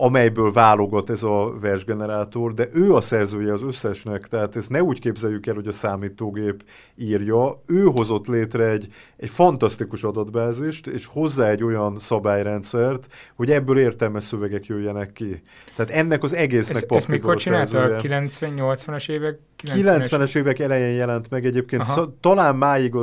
[0.00, 5.00] amelyből válogat ez a versgenerátor, de ő a szerzője az összesnek, tehát ezt ne úgy
[5.00, 6.64] képzeljük el, hogy a számítógép
[6.96, 8.86] írja, ő hozott létre egy,
[9.16, 15.42] egy fantasztikus adatbázist, és hozzá egy olyan szabályrendszert, hogy ebből értelmes szövegek jöjjenek ki.
[15.76, 17.82] Tehát ennek az egésznek ez, Ezt mikor csinálta?
[17.82, 19.38] A 90-80-as évek?
[19.62, 20.06] 90-es?
[20.10, 21.82] 90-es évek elején jelent meg egyébként.
[21.82, 22.16] Aha.
[22.20, 22.94] talán máig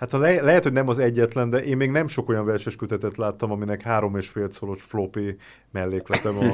[0.00, 3.16] Hát le, lehet, hogy nem az egyetlen, de én még nem sok olyan verses kötetet
[3.16, 5.36] láttam, aminek három és fél szoros floppy
[5.72, 6.52] melléklete van.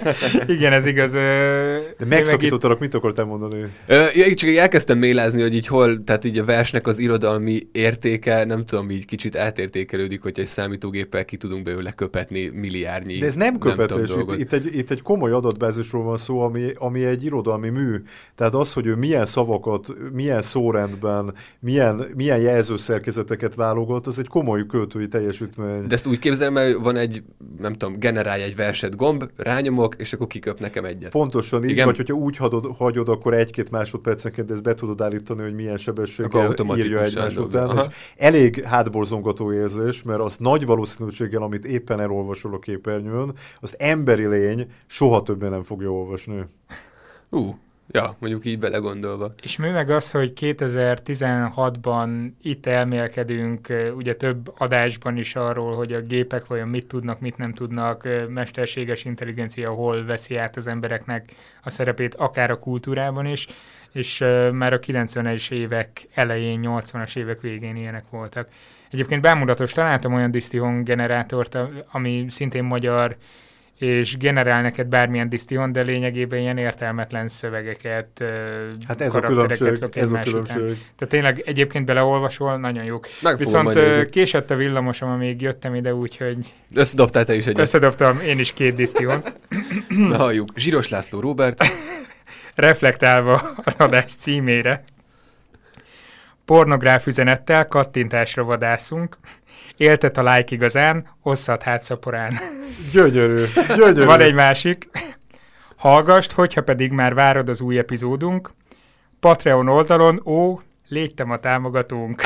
[0.56, 1.12] Igen, ez igaz.
[1.12, 3.64] De megszakítottalak, mit akartál mondani?
[3.88, 8.64] Ja, csak elkezdtem mélázni, hogy így hol, tehát így a versnek az irodalmi értéke, nem
[8.64, 13.18] tudom, így kicsit átértékelődik, hogy egy számítógéppel ki tudunk belőle köpetni milliárdnyi.
[13.18, 16.72] De ez nem köpetés, nem itt, itt, egy, itt egy komoly adatbázisról van szó, ami,
[16.74, 18.02] ami egy irodalmi mű.
[18.34, 22.38] Tehát az, hogy ő milyen szavakat, milyen szórendben, milyen, milyen
[22.88, 25.86] jelzőszerkezeteket válogat, az egy komoly költői teljesítmény.
[25.86, 27.22] De ezt úgy képzelem, hogy van egy,
[27.58, 31.10] nem tudom, generálj egy verset gomb, rányomok, és akkor kiköp nekem egyet.
[31.10, 31.86] Pontosan így, Igen?
[31.86, 36.54] vagy hogyha úgy hagyod, hagyod akkor egy-két másodpercenként ezt be tudod állítani, hogy milyen sebességgel
[36.76, 37.76] írja egymás után.
[37.76, 37.84] És
[38.16, 44.66] elég hátborzongató érzés, mert az nagy valószínűséggel, amit éppen elolvasol a képernyőn, azt emberi lény
[44.86, 46.44] soha többé nem fogja olvasni.
[47.30, 47.54] Ú, uh,
[47.90, 49.34] Ja, mondjuk így belegondolva.
[49.42, 56.00] És mi meg az, hogy 2016-ban itt elmélkedünk, ugye több adásban is arról, hogy a
[56.00, 61.70] gépek vajon mit tudnak, mit nem tudnak, mesterséges intelligencia hol veszi át az embereknek a
[61.70, 63.46] szerepét, akár a kultúrában is,
[63.92, 64.18] és
[64.52, 68.48] már a 90-es évek elején, 80-as évek végén ilyenek voltak.
[68.90, 71.58] Egyébként bámulatos találtam olyan Distihon generátort,
[71.90, 73.16] ami szintén magyar
[73.78, 78.24] és generál neked bármilyen disztion, de lényegében ilyen értelmetlen szövegeket,
[78.88, 80.34] hát ez a különbség, ez a különbség.
[80.34, 80.56] Után.
[80.56, 83.06] Tehát tényleg egyébként beleolvasol, nagyon jók.
[83.22, 83.78] Meg Viszont
[84.10, 86.54] késett a villamosom, amíg jöttem ide, úgyhogy...
[86.74, 87.60] Összedobtál te is egyet.
[87.60, 89.36] Összedobtam én is két disztiont.
[89.88, 90.48] Na halljuk.
[90.56, 91.64] Zsíros László Robert.
[92.54, 94.84] Reflektálva az adás címére.
[96.44, 99.16] Pornográf üzenettel kattintásra vadászunk.
[99.76, 102.38] Éltet a like igazán, osszat hát szaporán.
[102.92, 103.44] Gyönyörű,
[103.76, 104.04] gyönyörű.
[104.04, 104.88] Van egy másik.
[105.76, 108.50] Hallgast, hogyha pedig már várod az új epizódunk.
[109.20, 112.22] Patreon oldalon, ó, légytem a támogatónk.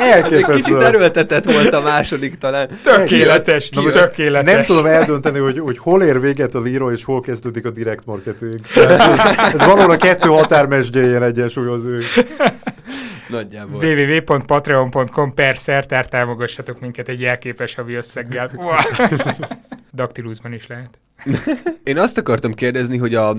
[0.00, 0.52] Elképesztő.
[0.52, 2.68] Egy kicsit erőltetett volt a második talán.
[2.82, 4.54] Tökéletes, Na, tökéletes.
[4.54, 8.06] Nem tudom eldönteni, hogy, hogy hol ér véget a Liro, és hol kezdődik a direct
[8.06, 8.60] marketing.
[9.52, 11.88] Ez valahol a kettő határmesdjéjén egyensúlyozó.
[13.28, 13.82] Nagyjából.
[13.84, 18.50] www.patreon.com per szertár támogassatok minket egy jelképes havi összeggel.
[19.92, 20.98] Daktilusban is lehet.
[21.82, 23.36] Én azt akartam kérdezni, hogy a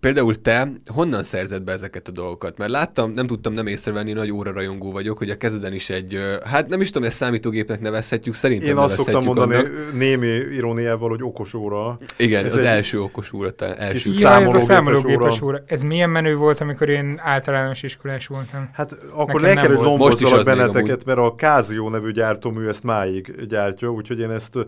[0.00, 2.58] Például te honnan szerzed be ezeket a dolgokat?
[2.58, 6.18] Mert láttam, nem tudtam nem észrevenni, nagy óra rajongó vagyok, hogy a kezeden is egy,
[6.44, 9.92] hát nem is tudom, ezt számítógépnek nevezhetjük, szerintem Én azt szoktam mondani annak.
[9.92, 11.98] némi iróniával, hogy okos óra.
[12.16, 15.46] Igen, ez az első okos óra, talán első ja, számológépes, ez a számológépes óra.
[15.46, 15.62] óra.
[15.66, 18.68] Ez milyen menő volt, amikor én általános iskolás voltam?
[18.72, 23.88] Hát akkor le kell, hogy lombozzalak benneteket, mert a Casio nevű gyártómű ezt máig gyártja,
[23.88, 24.58] úgyhogy én ezt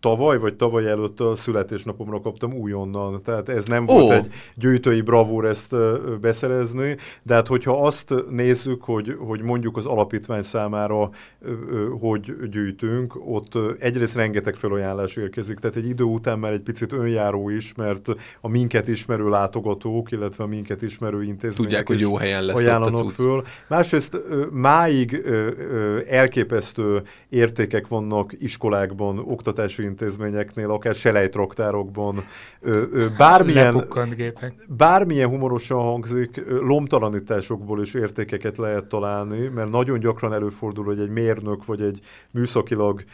[0.00, 3.22] tavaly vagy tavaly előtt a születésnapomra kaptam újonnan.
[3.22, 4.00] Tehát ez nem oh.
[4.00, 4.32] volt egy
[4.68, 5.74] gyűjtői bravúr ezt
[6.20, 11.10] beszerezni, de hát hogyha azt nézzük, hogy, hogy mondjuk az alapítvány számára
[12.00, 17.48] hogy gyűjtünk, ott egyrészt rengeteg felajánlás érkezik, tehát egy idő után már egy picit önjáró
[17.48, 18.08] is, mert
[18.40, 23.04] a minket ismerő látogatók, illetve a minket ismerő intézmények Tudják, hogy jó helyen lesz ajánlanak
[23.04, 23.42] ott a föl.
[23.68, 25.22] Másrészt máig
[26.08, 32.24] elképesztő értékek vannak iskolákban, oktatási intézményeknél, akár selejtraktárokban,
[33.18, 34.57] bármilyen, gépek.
[34.68, 41.64] Bármilyen humorosan hangzik, lomtalanításokból is értékeket lehet találni, mert nagyon gyakran előfordul, hogy egy mérnök
[41.64, 43.04] vagy egy műszakilag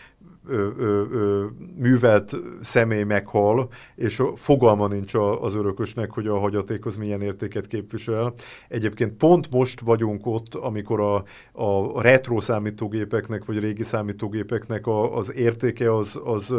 [0.48, 1.44] ö, ö, ö,
[1.78, 8.35] művelt személy meghal, és fogalma nincs az örökösnek, hogy a hagyaték az milyen értéket képvisel.
[8.68, 11.14] Egyébként pont most vagyunk ott, amikor a,
[11.52, 16.54] a retro számítógépeknek, vagy régi számítógépeknek a, az értéke az, az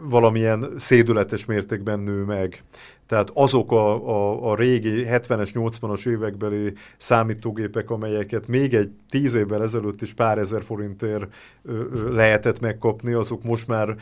[0.00, 2.62] valamilyen szédületes mértékben nő meg.
[3.08, 9.62] Tehát azok a, a, a régi 70-es, 80-as évekbeli számítógépek, amelyeket még egy tíz évvel
[9.62, 11.34] ezelőtt is pár ezer forintért
[12.10, 13.96] lehetett megkapni, azok most már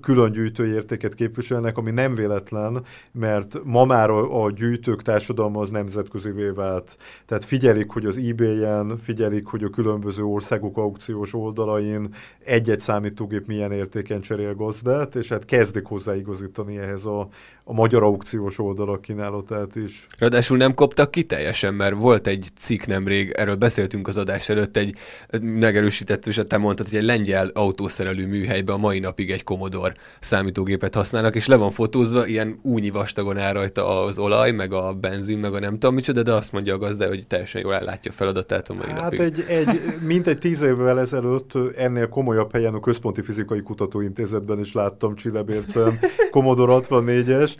[0.00, 6.48] külön gyűjtői értéket képviselnek, ami nem véletlen, mert ma már a, gyűjtők társadalma az nemzetközivé
[6.48, 6.96] vált.
[7.26, 13.72] Tehát figyelik, hogy az eBay-en, figyelik, hogy a különböző országok aukciós oldalain egy-egy számítógép milyen
[13.72, 17.28] értéken cserél gazdát, és hát kezdik hozzáigazítani ehhez a,
[17.64, 20.06] a magyar aukciós oldalak kínálatát is.
[20.18, 24.76] Ráadásul nem koptak ki teljesen, mert volt egy cikk nemrég, erről beszéltünk az adás előtt,
[24.76, 24.96] egy
[25.42, 30.94] megerősített, és te mondtad, hogy egy lengyel autószerelő műhelyben a mai napig egy Commodore számítógépet
[30.94, 35.38] használnak, és le van fotózva, ilyen únyi vastagon áll rajta az olaj, meg a benzin,
[35.38, 38.14] meg a nem tudom micsoda, de azt mondja a gazda, hogy teljesen jól ellátja a
[38.14, 39.20] feladatát a mai hát napig.
[39.20, 44.72] Egy, egy, mint egy tíz évvel ezelőtt ennél komolyabb helyen a Központi Fizikai Kutatóintézetben is
[44.72, 45.98] láttam Csillebércen
[46.30, 47.54] Commodore 64-es.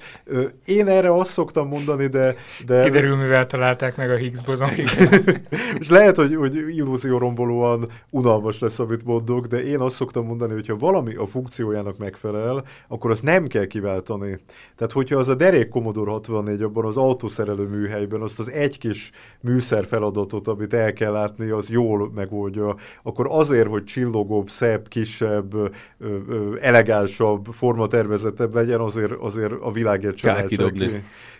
[0.64, 2.34] Én erre azt szoktam mondani, de...
[2.66, 2.84] de...
[2.84, 4.68] Kiderül, mivel találták meg a Higgs bozon.
[5.78, 10.74] és lehet, hogy, hogy illúziórombolóan unalmas lesz, amit mondok, de én azt szoktam mondani, hogyha
[10.74, 11.26] valami a
[11.68, 14.38] funkciójának megfelel, akkor azt nem kell kiváltani.
[14.76, 19.10] Tehát, hogyha az a derék Commodore 64 abban az autószerelő műhelyben azt az egy kis
[19.40, 25.54] műszer feladatot, amit el kell látni, az jól megoldja, akkor azért, hogy csillogóbb, szebb, kisebb,
[26.60, 30.34] elegánsabb, formatervezetebb legyen, azért, azért a világért sem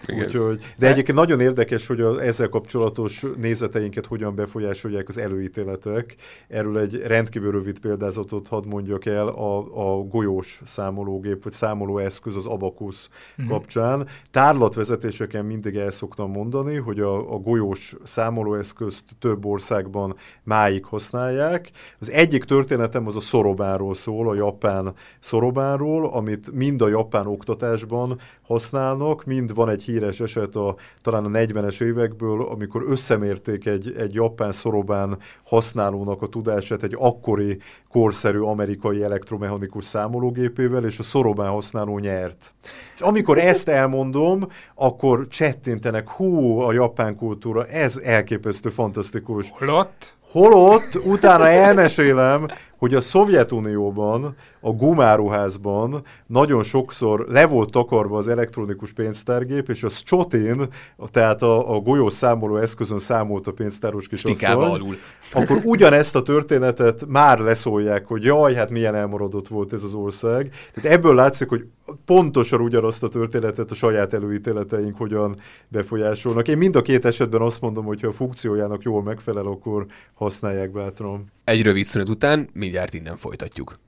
[0.07, 6.17] Úgyhogy, de egyébként nagyon érdekes, hogy az ezzel kapcsolatos nézeteinket hogyan befolyásolják az előítéletek.
[6.49, 12.47] Erről egy rendkívül rövid példázatot hadd mondjak el a, a golyós számológép, vagy számolóeszköz az
[12.47, 13.53] Abacus uh-huh.
[13.53, 14.07] kapcsán.
[14.31, 21.71] Tárlatvezetéseken mindig el szoktam mondani, hogy a, a golyós számolóeszközt több országban máig használják.
[22.01, 28.21] Az egyik történetem az a szorobáról szól, a japán szorobáról, amit mind a japán oktatásban
[28.43, 34.15] használnak, mind van egy híres eset a, talán a 40-es évekből, amikor összemérték egy, egy
[34.15, 41.99] japán szorobán használónak a tudását egy akkori korszerű amerikai elektromechanikus számológépével, és a szorobán használó
[41.99, 42.55] nyert.
[42.95, 49.51] És amikor ezt elmondom, akkor csettintenek, hú, a japán kultúra, ez elképesztő, fantasztikus.
[49.51, 50.17] Holott?
[50.31, 52.47] Holott utána elmesélem,
[52.79, 59.89] hogy a Szovjetunióban, a gumáruházban nagyon sokszor le volt takarva az elektronikus pénztárgép, és a
[59.91, 60.69] Csotin,
[61.11, 64.97] tehát a, a golyó számoló eszközön számolt a pénztáros kis alul.
[65.33, 70.53] akkor ugyanezt a történetet már leszólják, hogy jaj, hát milyen elmaradott volt ez az ország.
[70.75, 71.67] Tehát ebből látszik, hogy
[72.05, 75.37] pontosan ugyanazt a történetet a saját előítéleteink hogyan
[75.69, 76.49] befolyásolnak.
[76.49, 80.71] Én mind a két esetben azt mondom, hogy ha a funkciójának jól megfelel, akkor használják
[80.71, 81.33] bátran.
[81.45, 83.79] Egy rövid szünet után mindjárt innen folytatjuk.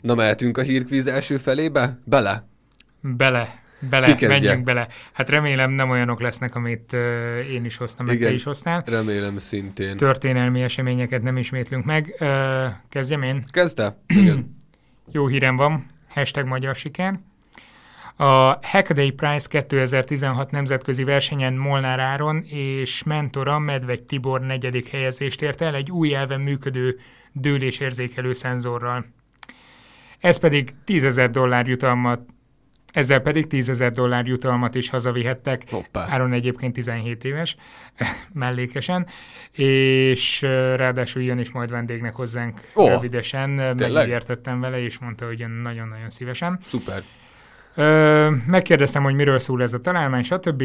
[0.00, 1.98] Na mehetünk a hírkvíz első felébe?
[2.04, 2.48] Bele?
[3.00, 3.60] Bele.
[3.90, 4.88] Bele, menjünk bele.
[5.12, 7.00] Hát remélem nem olyanok lesznek, amit uh,
[7.52, 8.82] én is hoztam, meg Igen, te is hoztál.
[8.86, 9.96] remélem szintén.
[9.96, 12.14] Történelmi eseményeket nem ismétlünk meg.
[12.20, 12.28] Uh,
[12.88, 13.42] kezdjem én?
[13.50, 14.02] Kezdte?
[15.10, 17.20] Jó hírem van, hashtag magyar siker.
[18.16, 25.60] A Hackaday Prize 2016 nemzetközi versenyen Molnár Áron és mentora Medvegy Tibor negyedik helyezést ért
[25.60, 26.98] el egy új elven működő
[27.32, 29.04] dőlésérzékelő szenzorral.
[30.18, 32.20] Ez pedig 10 dollár jutalmat
[32.92, 35.62] ezzel pedig 10 ezer dollár jutalmat is hazavihettek.
[35.70, 36.06] Hoppá.
[36.08, 37.56] Áron egyébként 17 éves,
[38.32, 39.06] mellékesen,
[39.52, 40.42] és
[40.76, 43.50] ráadásul jön is majd vendégnek hozzánk oh, rövidesen.
[43.50, 46.58] Megígértettem vele, és mondta, hogy nagyon-nagyon szívesen.
[46.62, 47.02] Szuper.
[47.74, 50.64] Ö, megkérdeztem, hogy miről szól ez a találmány, stb.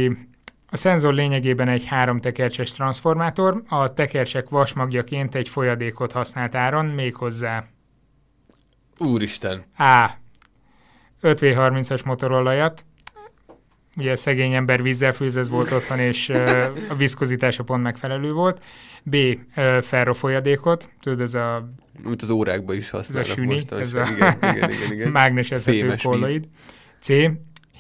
[0.70, 7.64] A szenzor lényegében egy három tekercses transformátor, a tekercsek vasmagjaként egy folyadékot használt áron, méghozzá.
[8.98, 9.64] Úristen!
[9.78, 10.10] A.
[11.22, 12.86] 5V30-as motorolajat,
[13.98, 16.30] ugye szegény ember vízzel főz, volt otthon, és
[16.90, 18.64] a viszkozitása pont megfelelő volt.
[19.04, 19.16] B.
[19.82, 21.70] ferro folyadékot, tudod, ez a...
[22.04, 25.12] Mint az órákban is használnak ez a süni, ez a igen, igen, igen, igen.
[25.22, 25.64] mágneses
[26.04, 26.48] kolloid.
[27.08, 27.14] C.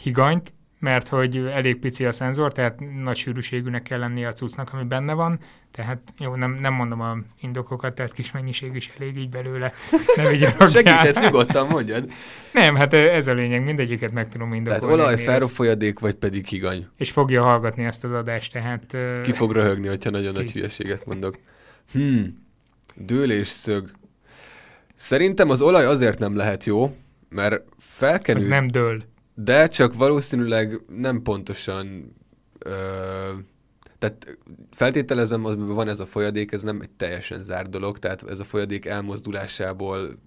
[0.03, 4.83] Higanyt, mert hogy elég pici a szenzor, tehát nagy sűrűségűnek kell lennie a cuccnak, ami
[4.83, 5.39] benne van,
[5.71, 9.71] tehát jó, nem, nem mondom a indokokat, tehát kis mennyiség is elég így belőle.
[10.15, 12.11] Ne Segítesz, nyugodtan mondjad.
[12.53, 14.85] Nem, hát ez a lényeg, mindegyiket meg tudom indokolni.
[14.85, 16.87] Tehát olaj, ferrofolyadék, vagy pedig higany.
[16.97, 18.97] És fogja hallgatni ezt az adást, tehát...
[19.23, 20.39] Ki fog röhögni, hogyha nagyon ki.
[20.39, 21.39] nagy hülyeséget mondok.
[21.91, 22.45] Hmm,
[22.95, 23.91] dőlésszög.
[24.95, 26.95] Szerintem az olaj azért nem lehet jó,
[27.29, 28.41] mert felkenül...
[28.41, 29.01] Az nem dől.
[29.43, 32.15] De csak valószínűleg nem pontosan...
[32.59, 32.71] Ö,
[33.97, 34.37] tehát
[34.71, 38.85] feltételezem, van ez a folyadék, ez nem egy teljesen zárt dolog, tehát ez a folyadék
[38.85, 40.19] elmozdulásából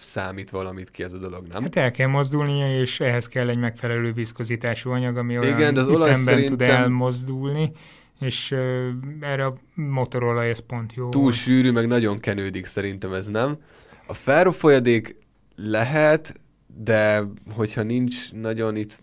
[0.00, 1.62] számít valamit ki ez a dolog, nem?
[1.62, 5.80] Hát el kell mozdulnia, és ehhez kell egy megfelelő viszkozítású anyag, ami olyan Igen, de
[5.80, 6.56] az olaj szerintem...
[6.56, 7.72] tud elmozdulni,
[8.20, 8.88] és uh,
[9.20, 11.08] erre a motorolaj ez pont jó.
[11.08, 13.56] Túl sűrű, meg nagyon kenődik szerintem ez, nem?
[14.06, 15.16] A ferrofolyadék
[15.56, 16.40] lehet,
[16.74, 17.22] de
[17.54, 18.98] hogyha nincs nagyon itt,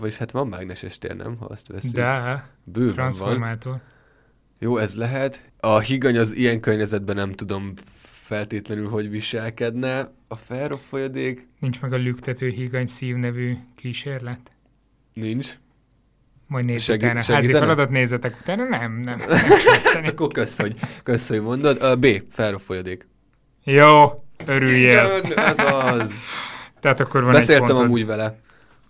[0.00, 1.36] vagy hát van mágneses tér, nem?
[1.36, 1.94] Ha azt veszünk.
[1.94, 3.72] De, Bőven transformátor.
[3.72, 3.82] Van.
[4.58, 5.50] Jó, ez lehet.
[5.60, 10.08] A higany az ilyen környezetben nem tudom feltétlenül, hogy viselkedne.
[10.28, 11.48] A ferrofolyadék...
[11.58, 14.52] Nincs meg a lüktető higany szív nevű kísérlet?
[15.14, 15.58] Nincs.
[16.46, 17.24] Majd nézz Segít, utána.
[17.34, 18.64] Házi feladat nézzetek utána?
[18.64, 19.18] Nem, nem.
[19.94, 21.82] hát akkor kösz, hogy, kösz, hogy mondod.
[21.82, 22.06] A B.
[22.30, 23.08] Ferrofolyadék.
[23.64, 25.20] Jó, örüljél.
[25.24, 26.22] Igen, ez az.
[26.80, 28.38] Tehát akkor van Beszéltem egy amúgy vele.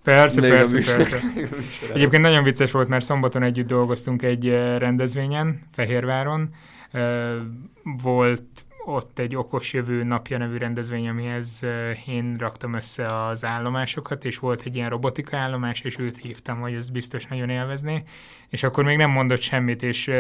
[0.03, 1.17] Persze, Még persze, persze.
[1.95, 6.49] Egyébként nagyon vicces volt, mert szombaton együtt dolgoztunk egy eh, rendezvényen, Fehérváron.
[6.91, 7.33] Eh,
[8.03, 8.43] volt
[8.85, 14.39] ott egy okos jövő napja nevű rendezvény, amihez eh, én raktam össze az állomásokat, és
[14.39, 18.03] volt egy ilyen robotika állomás, és őt hívtam, hogy ez biztos nagyon élvezné,
[18.49, 20.11] és akkor még nem mondott semmit, és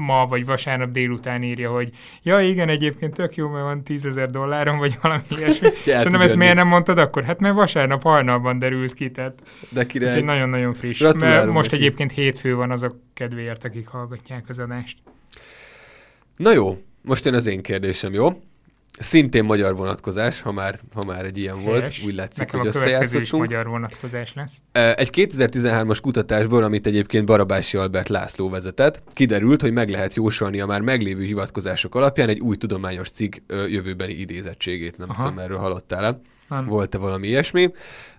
[0.00, 1.90] ma vagy vasárnap délután írja, hogy
[2.22, 5.68] ja igen, egyébként tök jó, mert van tízezer dollárom, vagy valami ilyesmi.
[5.84, 7.24] és nem ezt miért nem mondtad akkor?
[7.24, 10.20] Hát mert vasárnap hajnalban derült ki, tehát De király.
[10.22, 11.00] nagyon-nagyon friss.
[11.18, 11.82] Mert most neki.
[11.82, 14.98] egyébként hétfő van azok kedvéért, akik hallgatják az adást.
[16.36, 18.28] Na jó, most jön az én kérdésem, jó?
[19.02, 21.70] Szintén magyar vonatkozás, ha már, ha már egy ilyen Helyes.
[21.70, 23.24] volt, úgy látszik, Nekem hogy a összejátszottunk.
[23.24, 24.62] is magyar vonatkozás lesz.
[24.72, 30.66] Egy 2013-as kutatásból, amit egyébként Barabási Albert László vezetett, kiderült, hogy meg lehet jósolni a
[30.66, 34.98] már meglévő hivatkozások alapján egy új tudományos cikk jövőbeni idézettségét.
[34.98, 35.22] Nem Aha.
[35.22, 36.20] tudom, erről hallottál-e.
[36.66, 37.70] Volt-e valami ilyesmi?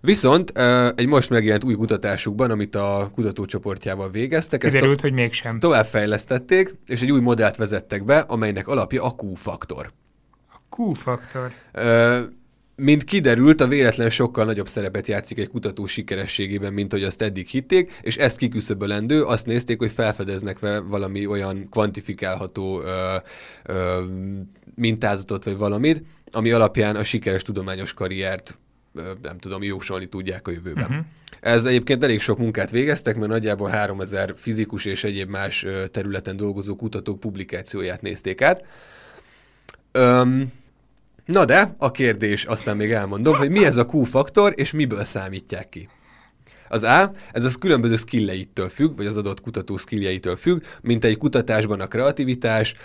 [0.02, 0.52] Viszont
[0.96, 5.60] egy most megjelent új kutatásukban, amit a kutatócsoportjával végeztek, Kiderült, ezt hogy mégsem.
[5.60, 9.92] Továbbfejlesztették, és egy új modellt vezettek be, amelynek alapja a Q-faktor.
[10.78, 11.52] Q-faktor.
[12.76, 17.48] Mint kiderült, a véletlen sokkal nagyobb szerepet játszik egy kutató sikerességében, mint hogy azt eddig
[17.48, 23.16] hitték, és ezt kiküszöbölendő, azt nézték, hogy felfedeznek valami olyan kvantifikálható ö,
[23.64, 24.02] ö,
[24.76, 28.60] mintázatot, vagy valamit, ami alapján a sikeres tudományos karriert
[29.22, 30.90] nem tudom, jósolni tudják a jövőben.
[30.90, 31.06] Uh-huh.
[31.40, 36.76] Ez egyébként elég sok munkát végeztek, mert nagyjából 3000 fizikus és egyéb más területen dolgozó
[36.76, 38.66] kutatók publikációját nézték át.
[39.92, 40.52] Öm,
[41.26, 45.70] na de, a kérdés, aztán még elmondom, hogy mi ez a Q-faktor, és miből számítják
[45.70, 45.90] ki.
[46.70, 51.18] Az A, ez az különböző skilleitől függ, vagy az adott kutató skilljeitől függ, mint egy
[51.18, 52.76] kutatásban a kreativitás,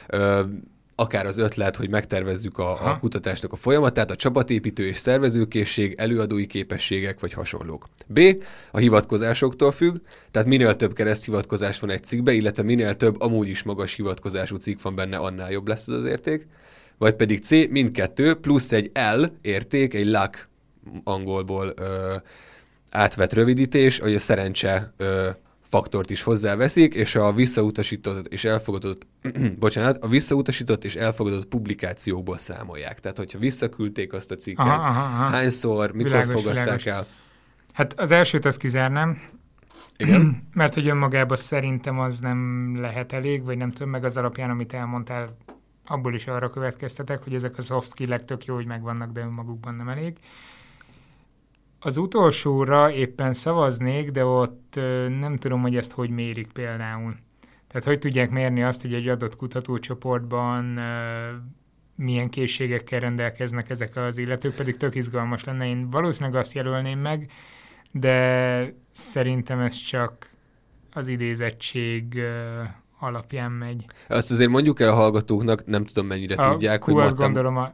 [0.94, 6.46] akár az ötlet, hogy megtervezzük a, a kutatásnak a folyamatát, a csapatépítő és szervezőkészség, előadói
[6.46, 7.88] képességek vagy hasonlók.
[8.06, 8.20] B.
[8.70, 9.96] A hivatkozásoktól függ,
[10.30, 14.82] tehát minél több kereszthivatkozás van egy cikkbe, illetve minél több amúgy is magas hivatkozású cikk
[14.82, 16.46] van benne, annál jobb lesz az, az érték.
[16.98, 17.50] Vagy pedig C.
[17.50, 20.48] Mindkettő, plusz egy L érték, egy luck
[21.04, 22.14] angolból ö,
[22.90, 25.28] átvett rövidítés, hogy a szerencse ö,
[25.68, 29.06] faktort is hozzáveszik, és a visszautasított és elfogadott,
[29.58, 33.00] bocsánat, a visszautasított és elfogadott publikációból számolják.
[33.00, 35.30] Tehát, hogyha visszaküldték azt a cikket, aha, aha, aha.
[35.30, 36.86] hányszor, mikor világos, fogadták világos.
[36.86, 37.06] el.
[37.72, 39.22] Hát az elsőt azt kizárnám,
[39.96, 40.42] igen?
[40.52, 44.72] mert hogy önmagában szerintem az nem lehet elég, vagy nem tudom, meg az alapján, amit
[44.72, 45.36] elmondtál,
[45.86, 49.74] abból is arra következtetek, hogy ezek a soft skill tök jó, hogy megvannak, de önmagukban
[49.74, 50.18] nem elég.
[51.80, 54.80] Az utolsóra éppen szavaznék, de ott
[55.18, 57.16] nem tudom, hogy ezt hogy mérik például.
[57.68, 60.78] Tehát hogy tudják mérni azt, hogy egy adott kutatócsoportban
[61.94, 65.66] milyen készségekkel rendelkeznek ezek az illetők, pedig tök izgalmas lenne.
[65.66, 67.30] Én valószínűleg azt jelölném meg,
[67.90, 70.30] de szerintem ez csak
[70.92, 72.20] az idézettség
[73.06, 73.84] alapján megy.
[74.08, 77.16] Azt azért mondjuk el a hallgatóknak, nem tudom mennyire a tudják, hogy azt matem...
[77.16, 77.72] gondolom a...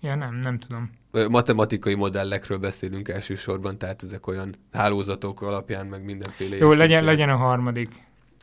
[0.00, 0.90] Ja nem, nem tudom
[1.28, 6.56] matematikai modellekről beszélünk elsősorban, tehát ezek olyan hálózatok alapján, meg mindenféle.
[6.56, 7.88] Jó, legyen, legyen a harmadik.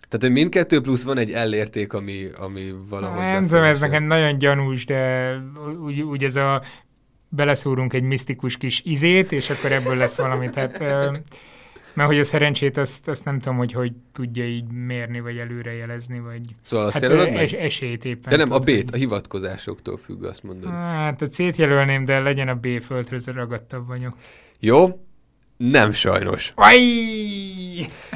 [0.08, 3.20] Tehát, hogy mindkettő plusz van egy elérték, ami, ami valahogy...
[3.20, 5.34] Nem tudom, ez nekem nagyon gyanús, de
[5.86, 6.62] úgy, úgy ez a
[7.30, 10.50] beleszúrunk egy misztikus kis izét, és akkor ebből lesz valami.
[10.50, 11.22] Tehát
[11.94, 16.20] mert hogy a szerencsét azt, azt nem tudom, hogy hogy tudja így mérni, vagy előrejelezni,
[16.20, 18.30] vagy szóval azt hát es, esélyt éppen.
[18.30, 20.70] De nem, a B-t, a hivatkozásoktól függ, azt mondod.
[20.70, 24.16] Hát a C-t jelölném, de legyen a B földhöz ragadtabb vagyok.
[24.60, 25.00] Jó,
[25.58, 26.52] nem sajnos.
[26.56, 26.80] Aj!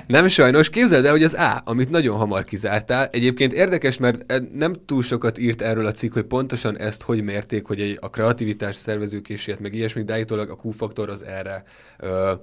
[0.07, 0.69] Nem sajnos.
[0.69, 3.07] Képzeld el, hogy az A, amit nagyon hamar kizártál.
[3.11, 7.23] Egyébként érdekes, mert e- nem túl sokat írt erről a cikk, hogy pontosan ezt hogy
[7.23, 11.63] mérték, hogy a kreativitás szervezőkészséget, meg ilyesmi, de állítólag a Q-faktor az erre
[11.97, 12.33] ö,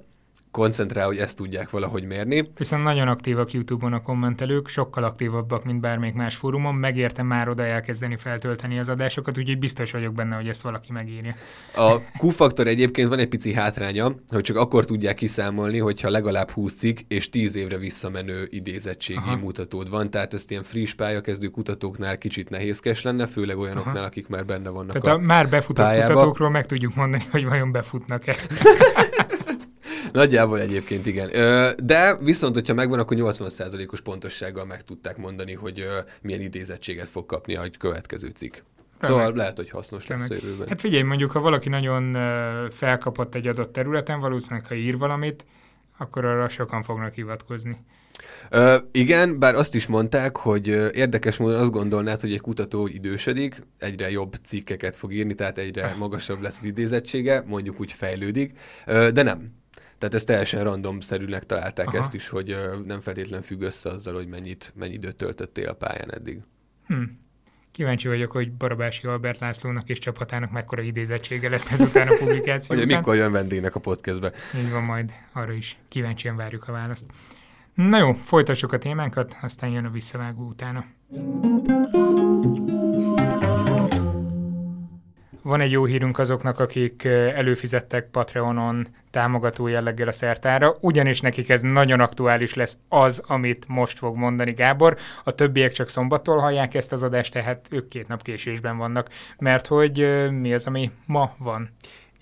[0.53, 2.43] koncentrál, hogy ezt tudják valahogy mérni.
[2.57, 6.75] Viszont nagyon aktívak YouTube-on a kommentelők, sokkal aktívabbak, mint bármelyik más fórumon.
[6.75, 11.35] Megértem már oda elkezdeni feltölteni az adásokat, úgyhogy biztos vagyok benne, hogy ezt valaki megírja.
[11.75, 16.73] A Q-faktor egyébként van egy pici hátránya, hogy csak akkor tudják kiszámolni, hogyha legalább 20
[16.73, 19.35] cikk és 10 évre visszamenő idézettségi Aha.
[19.37, 24.05] mutatód van, tehát ezt ilyen friss pályakezdő kutatóknál kicsit nehézkes lenne, főleg olyanoknál, Aha.
[24.05, 26.13] akik már benne vannak Tehát a, a már befutott pályába.
[26.13, 28.35] kutatókról meg tudjuk mondani, hogy vajon befutnak-e.
[30.13, 31.29] Nagyjából egyébként igen.
[31.83, 35.87] De viszont, hogyha megvan, akkor 80%-os pontossággal meg tudták mondani, hogy
[36.21, 38.55] milyen idézettséget fog kapni a következő cikk.
[38.99, 39.17] Remek.
[39.17, 40.29] Szóval lehet, hogy hasznos Remek.
[40.29, 40.67] lesz a jövőben.
[40.67, 42.17] Hát figyelj, mondjuk, ha valaki nagyon
[42.69, 45.45] felkapott egy adott területen, valószínűleg, ha ír valamit,
[45.97, 47.77] akkor arra sokan fognak hivatkozni.
[48.51, 53.61] Uh, igen, bár azt is mondták, hogy érdekes módon azt gondolnád, hogy egy kutató idősödik,
[53.79, 59.23] egyre jobb cikkeket fog írni, tehát egyre magasabb lesz az idézettsége, mondjuk úgy fejlődik, de
[59.23, 59.62] nem.
[60.03, 61.97] Tehát ezt teljesen randomszerűnek találták Aha.
[61.97, 66.13] ezt is, hogy nem feltétlen függ össze azzal, hogy mennyit, mennyi időt töltöttél a pályán
[66.13, 66.41] eddig.
[66.87, 67.01] Hm.
[67.71, 72.77] Kíváncsi vagyok, hogy Barabási Albert Lászlónak és csapatának mekkora idézettsége lesz ezután a publikáció.
[72.77, 74.31] hogy mikor jön vendégnek a podcastbe.
[74.55, 77.05] Így van, majd arra is kíváncsian várjuk a választ.
[77.73, 80.85] Na jó, folytassuk a témánkat, aztán jön a visszavágó utána.
[85.43, 87.03] Van egy jó hírünk azoknak, akik
[87.35, 93.97] előfizettek Patreonon támogató jelleggel a szertára, ugyanis nekik ez nagyon aktuális lesz az, amit most
[93.97, 94.97] fog mondani Gábor.
[95.23, 99.67] A többiek csak szombattól hallják ezt az adást, tehát ők két nap késésben vannak, mert
[99.67, 101.69] hogy mi az, ami ma van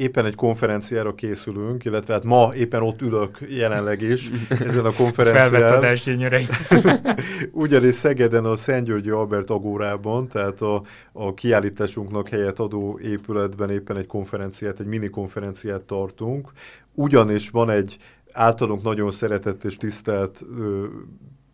[0.01, 5.51] éppen egy konferenciára készülünk, illetve hát ma éppen ott ülök jelenleg is ezen a konferencián.
[7.51, 13.97] Ugyanis Szegeden a Szent Györgyi Albert Agórában, tehát a, a kiállításunknak helyet adó épületben éppen
[13.97, 16.51] egy konferenciát, egy mini konferenciát tartunk.
[16.93, 17.97] Ugyanis van egy
[18.31, 20.85] általunk nagyon szeretett és tisztelt ö,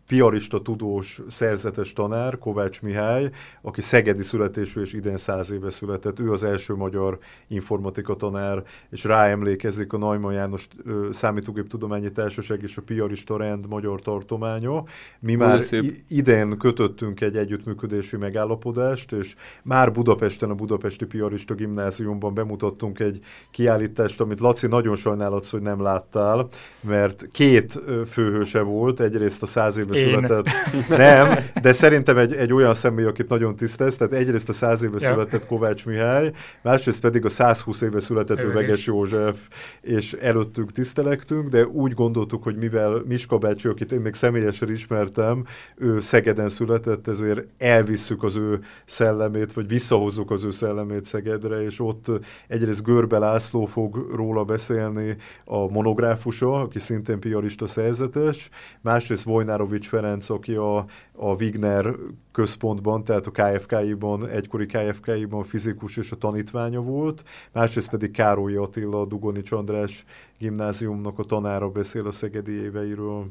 [0.08, 3.30] piarista tudós szerzetes tanár, Kovács Mihály,
[3.62, 6.20] aki szegedi születésű és idén száz éve született.
[6.20, 10.68] Ő az első magyar informatika tanár, és ráemlékezik a Neumann János
[11.10, 14.84] Számítógép Tudományi Társaság és a piarista rend magyar tartománya.
[15.20, 15.60] Mi már
[16.08, 23.18] idén kötöttünk egy együttműködési megállapodást, és már Budapesten, a Budapesti Piarista Gimnáziumban bemutattunk egy
[23.50, 26.48] kiállítást, amit Laci nagyon sajnálatsz, hogy nem láttál,
[26.80, 29.97] mert két főhőse volt, egyrészt a száz éve Én.
[29.98, 30.46] Született.
[30.88, 34.96] Nem, de szerintem egy, egy olyan személy, akit nagyon tisztesz, tehát egyrészt a száz éve
[35.00, 35.10] ja.
[35.10, 36.32] született Kovács Mihály,
[36.62, 39.36] másrészt pedig a 120 éve született Veges József,
[39.80, 45.44] és előttünk tisztelektünk, de úgy gondoltuk, hogy mivel Miska bácsi, akit én még személyesen ismertem,
[45.76, 51.80] ő Szegeden született, ezért elvisszük az ő szellemét, vagy visszahozzuk az ő szellemét Szegedre, és
[51.80, 52.06] ott
[52.48, 58.48] egyrészt Görbe László fog róla beszélni, a monográfusa, aki szintén piarista szerzetes,
[58.80, 60.76] másrészt Vojnárovics Ferenc, aki a,
[61.12, 61.94] a Wigner
[62.32, 69.00] központban, tehát a KFK-iban, egykori KFK-iban fizikus és a tanítványa volt, másrészt pedig Károly Attila,
[69.00, 70.04] a Dugonics András
[70.38, 73.26] gimnáziumnak a tanára beszél a szegedi éveiről.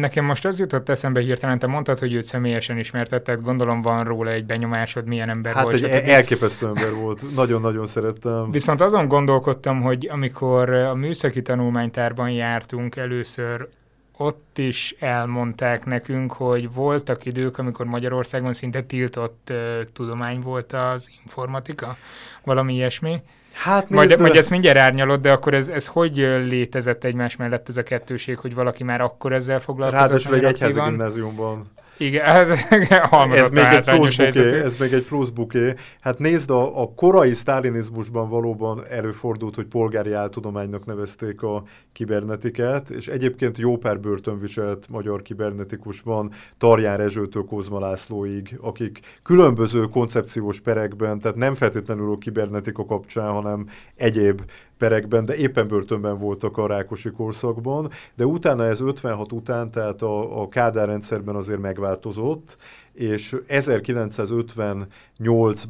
[0.00, 4.30] Nekem most az jutott eszembe hirtelen, te mondtad, hogy őt személyesen ismertetted, gondolom van róla
[4.30, 5.80] egy benyomásod, milyen ember hát volt.
[5.80, 8.50] Hát egy elképesztő ember volt, nagyon-nagyon szerettem.
[8.50, 13.68] Viszont azon gondolkodtam, hogy amikor a műszaki tanulmánytárban jártunk először,
[14.20, 21.10] ott is elmondták nekünk, hogy voltak idők, amikor Magyarországon szinte tiltott uh, tudomány volt az
[21.24, 21.96] informatika,
[22.44, 23.22] valami ilyesmi.
[23.52, 27.76] Hát majd, majd ezt mindjárt árnyalod, de akkor ez, ez hogy létezett egymás mellett ez
[27.76, 30.06] a kettőség, hogy valaki már akkor ezzel foglalkozott?
[30.06, 31.70] Ráadásul egy egyházi gimnáziumban.
[31.98, 32.48] Igen, hát
[33.32, 35.74] ez még, egy plusz buké, ez még egy plusz buké.
[36.00, 43.08] Hát nézd, a, a korai sztálinizmusban valóban előfordult, hogy polgári áltudománynak nevezték a kibernetiket, és
[43.08, 51.20] egyébként jó pár börtön viselt magyar kibernetikusban, Tarján Rezsőtől Kozma Lászlóig, akik különböző koncepciós perekben,
[51.20, 54.42] tehát nem feltétlenül a kibernetika kapcsán, hanem egyéb
[54.78, 60.42] perekben, de éppen börtönben voltak a Rákosi korszakban, de utána ez 56 után, tehát a,
[60.42, 62.56] a Kádár rendszerben azért megváltozott,
[62.92, 65.62] és 1958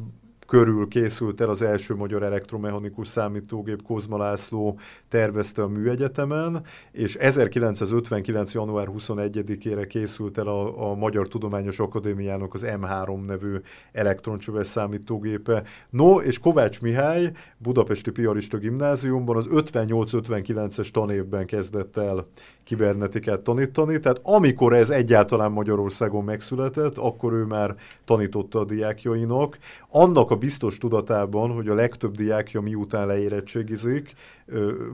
[0.49, 8.53] körül készült el az első magyar elektromechanikus számítógép, Kozma László tervezte a műegyetemen, és 1959.
[8.53, 13.55] január 21-ére készült el a, a Magyar Tudományos Akadémiának az M3 nevű
[13.91, 15.63] elektroncsöves számítógépe.
[15.89, 22.27] No, és Kovács Mihály Budapesti Piarista Gimnáziumban az 58-59-es tanévben kezdett el
[22.63, 27.75] kibernetikát tanítani, tehát amikor ez egyáltalán Magyarországon megszületett, akkor ő már
[28.05, 29.57] tanította a diákjainak.
[29.89, 34.13] Annak a biztos tudatában, hogy a legtöbb diákja miután leérettségizik,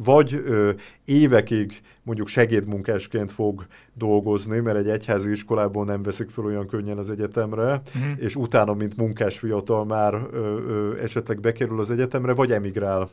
[0.03, 0.43] vagy
[1.05, 7.09] évekig mondjuk segédmunkásként fog dolgozni, mert egy egyházi iskolából nem veszik fel olyan könnyen az
[7.09, 8.11] egyetemre, uh-huh.
[8.17, 13.09] és utána, mint munkás fiatal már ö, ö, esetleg bekerül az egyetemre, vagy emigrál.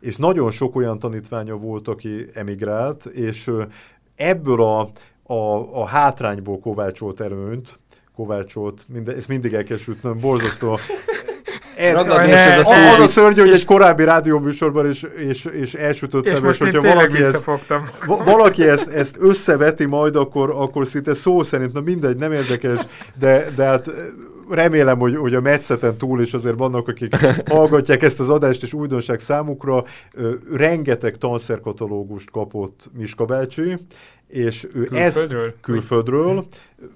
[0.00, 3.62] És nagyon sok olyan tanítványa volt, aki emigrált, és ö,
[4.14, 4.88] ebből a,
[5.32, 7.78] a, a hátrányból kovácsolt erőnt,
[8.14, 10.78] kovácsolt, minden, ezt mindig el kell sütnöm, borzasztó
[11.76, 12.80] Ragadós ez a szó.
[12.80, 17.22] Az a szörnyű, hogy egy korábbi rádióműsorban is, és, és elsütöttem, és, és hogyha valaki,
[17.22, 17.44] ezt,
[18.24, 22.78] valaki ezt, ezt összeveti majd, akkor, akkor szinte szó szerint, na mindegy, nem érdekes,
[23.18, 23.90] de, de hát
[24.48, 27.16] remélem, hogy, hogy a metszeten túl is azért vannak, akik
[27.50, 29.84] hallgatják ezt az adást, és újdonság számukra.
[30.52, 33.76] Rengeteg tanszerkatalógust kapott Miska bácsi,
[34.34, 35.44] és ő külföldről?
[35.46, 36.46] ez külföldről,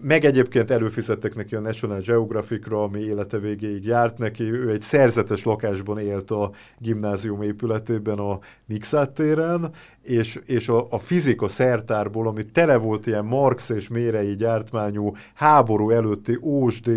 [0.01, 5.45] meg egyébként előfizettek neki a National Geographic-ra, ami élete végéig járt neki, ő egy szerzetes
[5.45, 9.71] lakásban élt a gimnázium épületében a Mixát téren,
[10.03, 15.91] és, és a, a fizika szertárból, ami tele volt ilyen Marx és Mérei gyártmányú háború
[15.91, 16.91] előtti OSD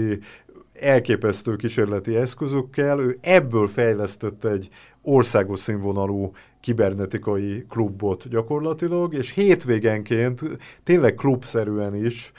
[0.80, 4.70] elképesztő kísérleti eszközökkel, ő ebből fejlesztett egy
[5.04, 10.42] országos színvonalú kibernetikai klubot gyakorlatilag, és hétvégenként
[10.84, 12.32] tényleg klubszerűen is,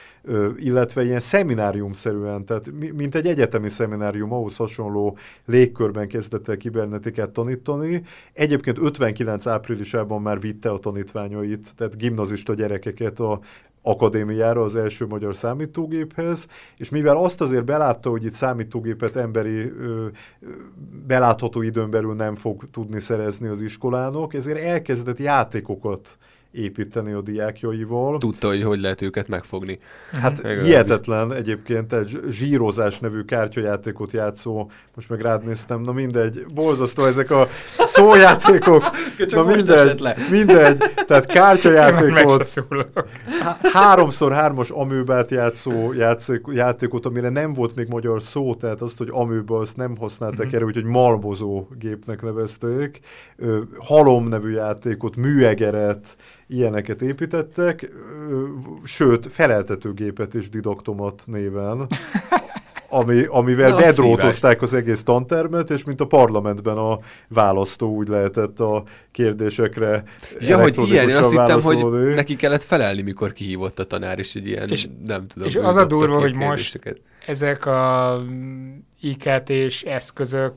[0.56, 8.02] illetve ilyen szemináriumszerűen, tehát mint egy egyetemi szeminárium, ahhoz hasonló légkörben kezdett el kibernetikát tanítani.
[8.32, 13.40] Egyébként 59 áprilisában már vitte a tanítványait, tehát gimnazista gyerekeket a
[13.82, 20.06] akadémiára, az első magyar számítógéphez, és mivel azt azért belátta, hogy itt számítógépet emberi ö,
[21.06, 26.16] belátható időn belül nem fog tudni szerezni az iskolának, ezért elkezdett játékokat
[26.52, 28.18] építeni a diákjaival.
[28.18, 29.78] Tudta, hogy hogy lehet őket megfogni.
[30.12, 36.44] Hát Meg hihetetlen egyébként egy zsírozás nevű kártyajátékot játszó, most meg rád néztem, na mindegy,
[36.54, 37.48] borzasztó ezek a
[37.78, 38.82] szójátékok,
[39.28, 40.16] na mindegy, le.
[40.30, 42.64] mindegy, tehát kártyajátékot,
[43.72, 49.08] háromszor hármas amőbát játszó játék, játékot, amire nem volt még magyar szó, tehát azt, hogy
[49.10, 50.54] amőba azt nem használták mm-hmm.
[50.54, 53.00] erre, úgyhogy malmozó gépnek nevezték,
[53.78, 56.16] halom nevű játékot, műegeret,
[56.46, 57.90] ilyeneket építettek,
[58.84, 61.86] sőt, feleltetőgépet is didaktomat néven,
[62.88, 68.82] ami, amivel bedrótozták az egész tantermet, és mint a parlamentben a választó úgy lehetett a
[69.10, 70.04] kérdésekre
[70.40, 74.34] Ja, hogy ilyen, én azt hittem, hogy neki kellett felelni, mikor kihívott a tanár, és
[74.34, 75.48] egy ilyen, és, nem tudom.
[75.48, 78.22] És az a durva, hogy most ezek a
[79.00, 80.54] IKT-s eszközök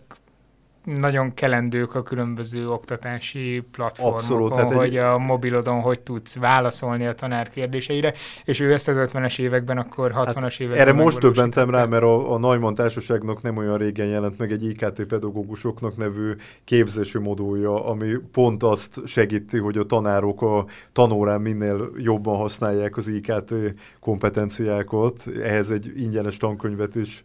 [0.86, 5.04] nagyon kelendők a különböző oktatási platformokon, Abszolút, hogy egy...
[5.04, 8.14] a mobilodon hogy tudsz válaszolni a tanár kérdéseire,
[8.44, 12.04] és ő ezt az 50-es években, akkor 60-as hát években Erre most döbbentem rá, mert
[12.04, 16.32] a, a Neumann Társaságnak nem olyan régen jelent meg egy IKT pedagógusoknak nevű
[16.64, 23.08] képzési modulja, ami pont azt segíti, hogy a tanárok a tanórán minél jobban használják az
[23.08, 23.54] IKT
[24.00, 25.24] kompetenciákat.
[25.44, 27.24] Ehhez egy ingyenes tankönyvet is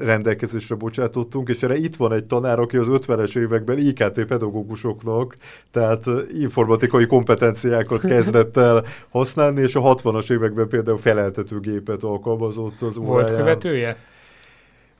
[0.00, 5.36] rendelkezésre bocsátottunk, és erre itt van egy tanár, aki az 50-es években IKT pedagógusoknak,
[5.70, 6.04] tehát
[6.40, 13.26] informatikai kompetenciákat kezdett el használni, és a 60-as években például feleltető gépet alkalmazott az óráján.
[13.26, 13.96] Volt követője?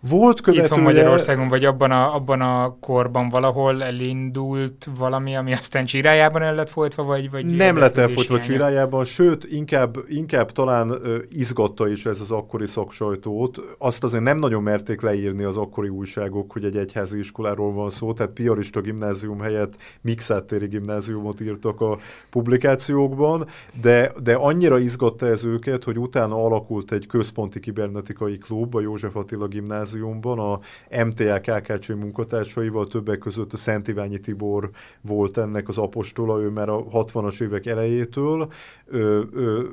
[0.01, 0.67] Volt követője...
[0.67, 6.55] Itthon Magyarországon, vagy abban a, abban a korban valahol elindult valami, ami aztán csirájában el
[6.55, 12.07] lett folytva, vagy, vagy Nem lett elfolytva csirájában, sőt, inkább, inkább talán uh, izgatta is
[12.07, 13.61] ez az akkori szaksajtót.
[13.79, 18.13] Azt azért nem nagyon merték leírni az akkori újságok, hogy egy egyházi iskoláról van szó,
[18.13, 21.99] tehát Piarista gimnázium helyett Mixáttéri gimnáziumot írtak a
[22.31, 23.47] publikációkban,
[23.81, 29.17] de, de annyira izgatta ez őket, hogy utána alakult egy központi kibernetikai klub, a József
[29.17, 30.61] Attila gimnázium, gimnáziumban a
[31.05, 34.71] MTA KKC munkatársaival, többek között a Szent Iványi Tibor
[35.01, 38.49] volt ennek az apostola, ő már a 60-as évek elejétől.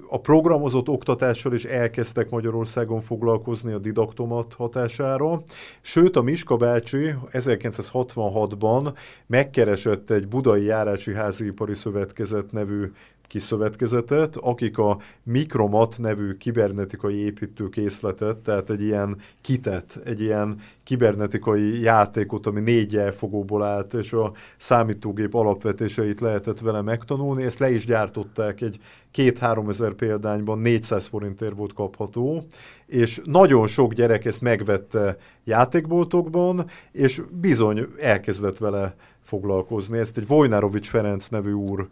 [0.09, 5.41] A programozott oktatással is elkezdtek Magyarországon foglalkozni a didaktomat hatására,
[5.81, 8.93] sőt a Miska bácsi 1966-ban
[9.27, 12.91] megkeresett egy budai járási háziipari szövetkezet nevű
[13.27, 22.45] kiszövetkezetet, akik a Mikromat nevű kibernetikai építőkészletet, tehát egy ilyen kitet, egy ilyen kibernetikai játékot,
[22.45, 28.61] ami négy elfogóból állt, és a számítógép alapvetéseit lehetett vele megtanulni, ezt le is gyártották
[28.61, 28.79] egy
[29.11, 32.45] két-három ezer példányban 400 forintért volt kapható,
[32.85, 38.95] és nagyon sok gyerek ezt megvette játékboltokban, és bizony elkezdett vele
[39.25, 39.97] foglalkozni.
[39.97, 41.87] Ezt egy Vojnárovics Ferenc nevű úr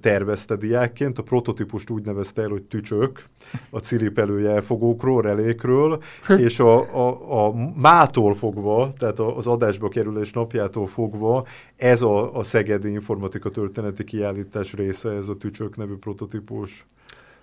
[0.00, 3.24] tervezte diákként, a prototípust úgy nevezte el, hogy tücsök,
[3.70, 6.02] a ciripelő jelfogókról, relékről,
[6.38, 11.46] és a, a, a mától fogva, tehát az adásba kerülés napjától fogva
[11.76, 16.86] ez a, a Szegedi Informatika Történeti Kiállítás része, ez a tücsök nevű prototípus.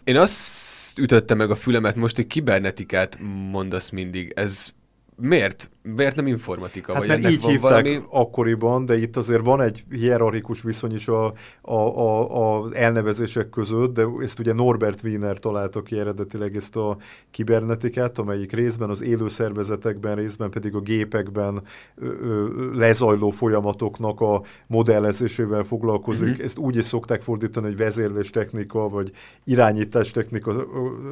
[0.04, 3.20] Én azt ütöttem meg a fülemet most, hogy kibernetikát
[3.52, 4.32] mondasz mindig.
[4.36, 4.70] Ez
[5.16, 5.70] miért?
[5.84, 6.94] Miért nem informatika?
[6.94, 8.00] Hát vagy mert így hívták valami...
[8.10, 13.94] akkoriban, de itt azért van egy hierarchikus viszony is a, a, a, a elnevezések között,
[13.94, 16.98] de ezt ugye Norbert Wiener találta ki eredetileg ezt a
[17.32, 21.62] kibernetikát, amelyik részben az élő szervezetekben, részben pedig a gépekben
[21.96, 26.30] ö, ö, lezajló folyamatoknak a modellezésével foglalkozik.
[26.30, 26.46] Uh-huh.
[26.46, 29.12] Ezt úgy is szokták fordítani, hogy vezérlés technika, vagy
[29.44, 30.64] irányítás technika, ö,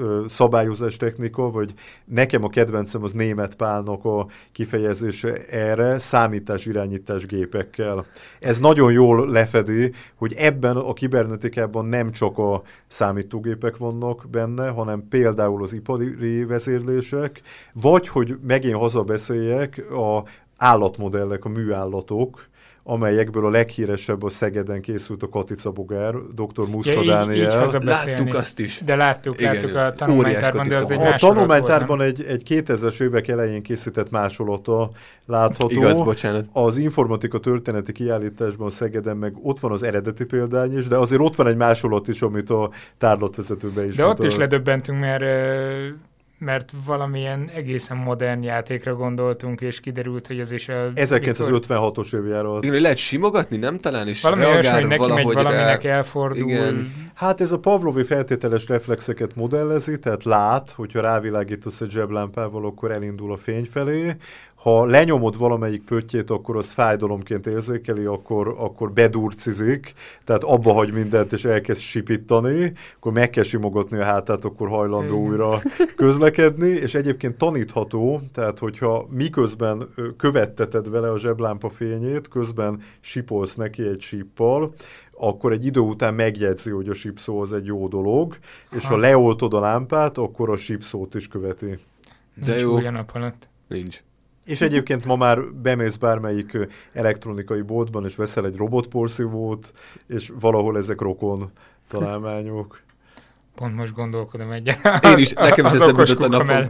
[0.01, 1.73] ö, szabályozás technika, vagy
[2.05, 4.27] nekem a kedvencem az német Pálnak a
[4.59, 8.05] kifejezése erre számítás irányítás gépekkel.
[8.39, 15.07] Ez nagyon jól lefedi, hogy ebben a kibernetikában nem csak a számítógépek vannak benne, hanem
[15.09, 17.41] például az ipari vezérlések,
[17.73, 20.23] vagy hogy megint hazabeszéljek, a
[20.57, 22.48] állatmodellek, a műállatok,
[22.89, 26.67] amelyekből a leghíresebb a Szegeden készült a Katica Bogár, dr.
[26.67, 27.63] Muszka ja, Dániel.
[27.65, 28.81] Így, így láttuk azt is.
[28.85, 33.27] De láttuk, Igen, láttuk a tanulmánytárban, de az egy A tanulmánytárban egy, egy 2000-es évek
[33.27, 34.91] elején készített másolata
[35.25, 35.69] látható.
[35.69, 36.45] Igaz, bocsánat.
[36.51, 41.35] Az informatika történeti kiállításban Szegeden meg ott van az eredeti példány is, de azért ott
[41.35, 43.95] van egy másolat is, amit a tárlatvezetőben is.
[43.95, 45.23] De ott is ledöbbentünk, mert
[46.39, 50.91] mert valamilyen egészen modern játékra gondoltunk, és kiderült, hogy ez is a...
[50.95, 52.63] 1956-os évjáról.
[52.63, 55.91] Igen, lehet simogatni, nem talán is Valami olyasmi, hogy neki megy valaminek rá...
[55.91, 56.49] elfordul.
[56.49, 56.93] Igen.
[57.13, 63.31] Hát ez a Pavlovi feltételes reflexeket modellezi, tehát lát, hogyha rávilágítasz egy zseblámpával, akkor elindul
[63.31, 64.15] a fény felé.
[64.59, 69.93] Ha lenyomod valamelyik pöttyét, akkor az fájdalomként érzékeli, akkor, akkor bedurcizik,
[70.23, 75.15] tehát abba hagy mindent, és elkezd sipítani, akkor meg kell simogatni a hátát, akkor hajlandó
[75.15, 75.27] Igen.
[75.27, 75.59] újra
[75.95, 83.87] közlekedni, és egyébként tanítható, tehát hogyha miközben követteted vele a zseblámpa fényét, közben sipolsz neki
[83.87, 84.73] egy síppal,
[85.11, 88.37] akkor egy idő után megjegyzi, hogy a sípszó az egy jó dolog,
[88.71, 91.77] és ha leoltod a lámpát, akkor a sípszót is követi.
[92.45, 92.79] De Nincs jó.
[92.89, 93.49] nap alatt.
[93.67, 94.01] Nincs.
[94.49, 96.57] És egyébként ma már bemész bármelyik
[96.93, 99.71] elektronikai boltban, és veszel egy robotporszívót,
[100.07, 101.51] és valahol ezek rokon
[101.87, 102.81] találmányok.
[103.59, 104.75] Pont most gondolkodom egyen.
[105.01, 106.67] Én is, nekem is eszembe jutott a napom.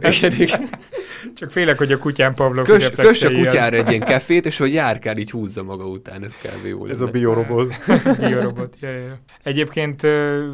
[1.34, 4.72] Csak félek, hogy a kutyám Pavlov Kös, kös a kutyára egy ilyen kefét, és hogy
[4.72, 6.66] járkál, így húzza maga után, ez kb.
[6.66, 7.74] jó Ez a biorobot.
[8.26, 9.18] biorobot, ja, ja.
[9.42, 10.06] Egyébként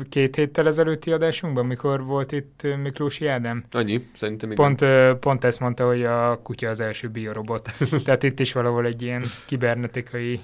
[0.08, 3.64] két héttel ezelőtti adásunkban, mikor volt itt Miklósi Ádám?
[3.72, 4.76] Annyi, szerintem igen.
[4.76, 7.70] Pont, pont ezt mondta, hogy a kutya az első biorobot.
[8.04, 10.40] Tehát itt is valahol egy ilyen kibernetikai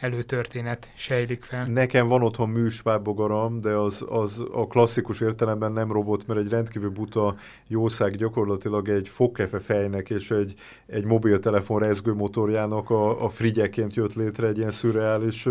[0.00, 1.66] előtörténet sejlik fel.
[1.66, 6.90] Nekem van otthon műsvábogaram, de az, az a klasszikus értelemben nem robot, mert egy rendkívül
[6.90, 7.34] buta
[7.68, 10.54] jószág gyakorlatilag egy fogkefe fejnek és egy,
[10.86, 15.48] egy mobiltelefon rezgőmotorjának a, a frigyeként jött létre egy ilyen szürreális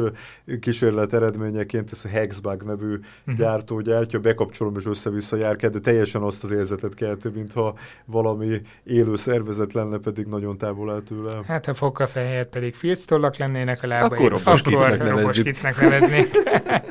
[0.59, 3.35] kísérlet eredményeként, ez a Hexbug nevű uh-huh.
[3.35, 7.75] gyártó gyártja, bekapcsolom és össze-vissza járkál, de teljesen azt az érzetet kelti, mintha
[8.05, 11.41] valami élő szervezet lenne, pedig nagyon távol áll tőle.
[11.47, 14.17] Hát a fogkefe helyett pedig filctollak lennének a lábai.
[14.17, 15.81] Akkor roboskicnek nevezzük.
[15.81, 16.25] nevezni.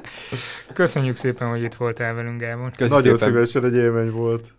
[0.73, 2.71] Köszönjük szépen, hogy itt voltál velünk, Gábor.
[2.71, 3.33] Köszönjük Nagyon szépen.
[3.33, 4.53] szívesen egy élmény volt.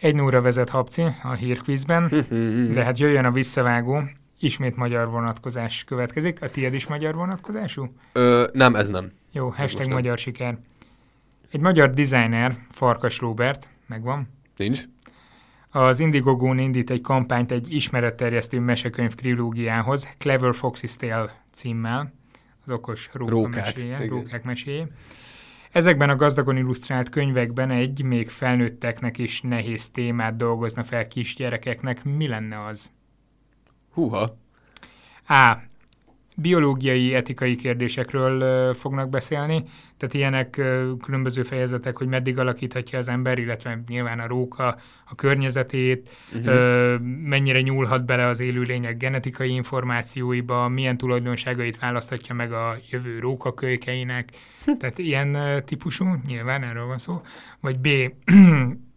[0.00, 2.10] Egy nóra vezet Habci a hírkvízben,
[2.74, 4.02] de hát jöjjön a visszavágó.
[4.40, 6.42] Ismét magyar vonatkozás következik.
[6.42, 7.92] A tiéd is magyar vonatkozású?
[8.12, 9.10] Ö, nem, ez nem.
[9.32, 10.16] Jó, hashtag magyar nem.
[10.16, 10.58] siker.
[11.50, 14.28] Egy magyar designer, Farkas Robert, megvan?
[14.56, 14.82] Nincs.
[15.74, 22.12] Az Indiegogo indít egy kampányt egy ismeretterjesztő mesekönyv trilógiához, Clever Fox's Tale címmel,
[22.64, 24.88] az okos róka rókák, meséje, rókák meséje.
[25.70, 32.04] Ezekben a gazdagon illusztrált könyvekben egy még felnőtteknek is nehéz témát dolgozna fel kisgyerekeknek.
[32.04, 32.90] Mi lenne az?
[33.92, 34.36] Húha!
[35.28, 35.56] A
[36.36, 39.62] biológiai, etikai kérdésekről fognak beszélni,
[39.96, 40.50] tehát ilyenek
[41.02, 47.00] különböző fejezetek, hogy meddig alakíthatja az ember, illetve nyilván a róka a környezetét, uh-huh.
[47.24, 54.28] mennyire nyúlhat bele az élőlények genetikai információiba, milyen tulajdonságait választhatja meg a jövő rókakölykeinek,
[54.78, 57.20] tehát ilyen típusú, nyilván erről van szó,
[57.60, 57.88] vagy B,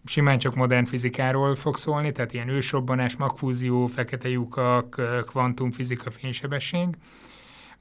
[0.05, 6.87] simán csak modern fizikáról fog szólni, tehát ilyen ősrobbanás, magfúzió, fekete lyukak, kvantumfizika, fénysebesség,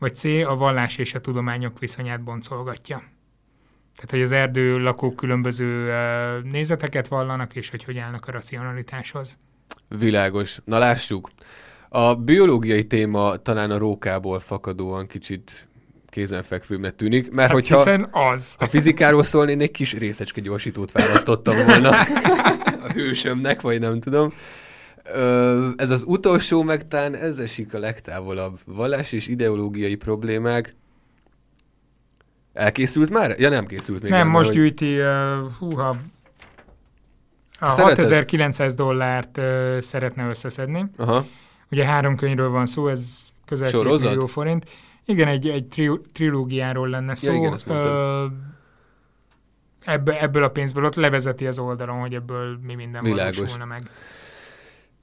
[0.05, 0.25] vagy C.
[0.25, 2.97] a vallás és a tudományok viszonyát boncolgatja.
[3.95, 5.93] Tehát, hogy az erdő lakók különböző
[6.51, 9.39] nézeteket vallanak, és hogy hogy állnak a racionalitáshoz.
[9.89, 10.59] Világos.
[10.65, 11.31] Na lássuk.
[11.89, 15.69] A biológiai téma talán a rókából fakadóan kicsit
[16.09, 18.55] kézenfekvőbbnek tűnik, mert hát hogyha hiszen az.
[18.59, 21.91] ha fizikáról szólni, én egy kis részecske gyorsítót választottam volna
[22.87, 24.33] a hősömnek, vagy nem tudom.
[25.13, 28.59] Ö, ez az utolsó, meg talán ez esik a legtávolabb.
[28.65, 30.75] Vallás és ideológiai problémák.
[32.53, 33.35] Elkészült már?
[33.39, 34.11] Ja, nem készült még.
[34.11, 34.57] Nem, el, most hogy...
[34.57, 35.07] gyűjti, uh,
[35.59, 35.97] húha,
[37.59, 38.09] a Szereted?
[38.09, 40.85] 6900 dollárt uh, szeretne összeszedni.
[40.97, 41.27] Aha.
[41.71, 44.71] Ugye három könyvről van szó, ez közel 2 millió forint.
[45.05, 47.31] Igen, egy, egy tri, trilógiáról lenne szó.
[47.31, 47.75] Ja, igen, ezt uh,
[49.85, 53.91] ebből, ebből a pénzből ott levezeti az oldalon, hogy ebből mi minden valósulna meg.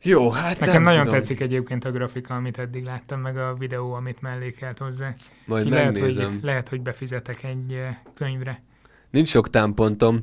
[0.04, 1.20] Jó, hát Nekem nagyon tudom.
[1.20, 5.14] tetszik egyébként a grafika, amit eddig láttam, meg a videó, amit mellékelt hozzá.
[5.46, 8.64] Majd lehet, hogy, lehet, hogy befizetek egy eh, könyvre.
[9.10, 10.20] Nincs sok támpontom,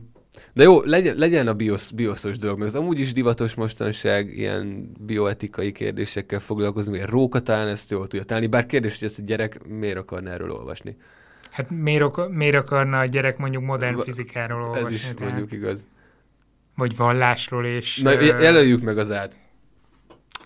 [0.54, 4.92] de jó, legyen, legyen a biosz, bioszos dolog, mert az amúgy is divatos mostanság ilyen
[5.00, 9.22] bioetikai kérdésekkel foglalkozni, mert róka talán ezt jól tudja találni, bár kérdés, hogy ezt a
[9.22, 10.96] gyerek miért akarna erről olvasni.
[11.50, 14.86] Hát miért, miért akarna a gyerek mondjuk modern fizikáról olvasni?
[14.86, 15.20] Ez is tehát?
[15.20, 15.84] mondjuk igaz.
[16.76, 17.98] Vagy vallásról és...
[17.98, 19.36] Na, jelöljük meg az át.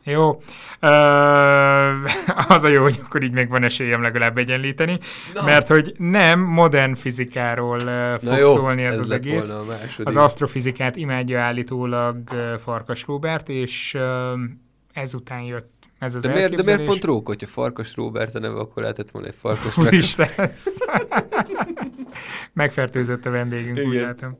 [0.04, 0.28] Jó.
[0.30, 0.38] Uh,
[2.54, 4.98] az a jó, hogy akkor így még van esélyem legalább egyenlíteni,
[5.34, 5.44] no.
[5.44, 9.54] mert hogy nem modern fizikáról uh, fog jó, szólni ez, ez az egész.
[10.02, 14.40] Az asztrofizikát imádja állítólag uh, Farkas Róbert, és uh,
[14.92, 18.58] ezután jött ez az de miért, de miért pont rók, hogyha Farkas Róbert a neve,
[18.58, 20.50] akkor lehetett volna egy Farkas Úristen,
[22.52, 23.90] Megfertőzött a vendégünk, Igen.
[23.90, 24.36] úgy látom.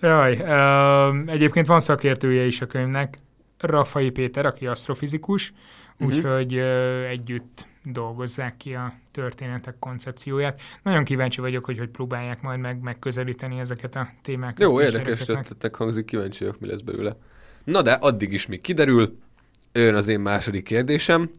[0.00, 3.18] Jaj, uh, egyébként van szakértője is a könyvnek,
[3.58, 5.52] Rafai Péter, aki asztrofizikus,
[5.98, 6.16] uh-huh.
[6.16, 6.58] úgyhogy
[7.08, 10.60] együtt dolgozzák ki a történetek koncepcióját.
[10.82, 14.60] Nagyon kíváncsi vagyok, hogy hogy próbálják majd meg megközelíteni ezeket a témákat.
[14.60, 17.16] Jó, érdekes ötletek hangzik, kíváncsi vagyok, mi lesz belőle.
[17.64, 19.18] Na de addig is még kiderül,
[19.72, 21.30] jön az én második kérdésem.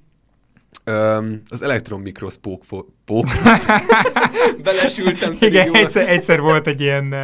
[0.86, 2.64] Um, az elektron mikroszpók
[3.06, 3.28] pók.
[4.64, 5.38] Belesültem.
[5.50, 7.16] Igen, egyszer, egyszer volt egy ilyen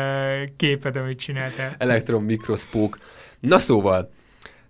[0.56, 1.76] képed, amit csináltál.
[1.78, 2.98] Elektron mikroszpók.
[3.40, 4.10] Na szóval,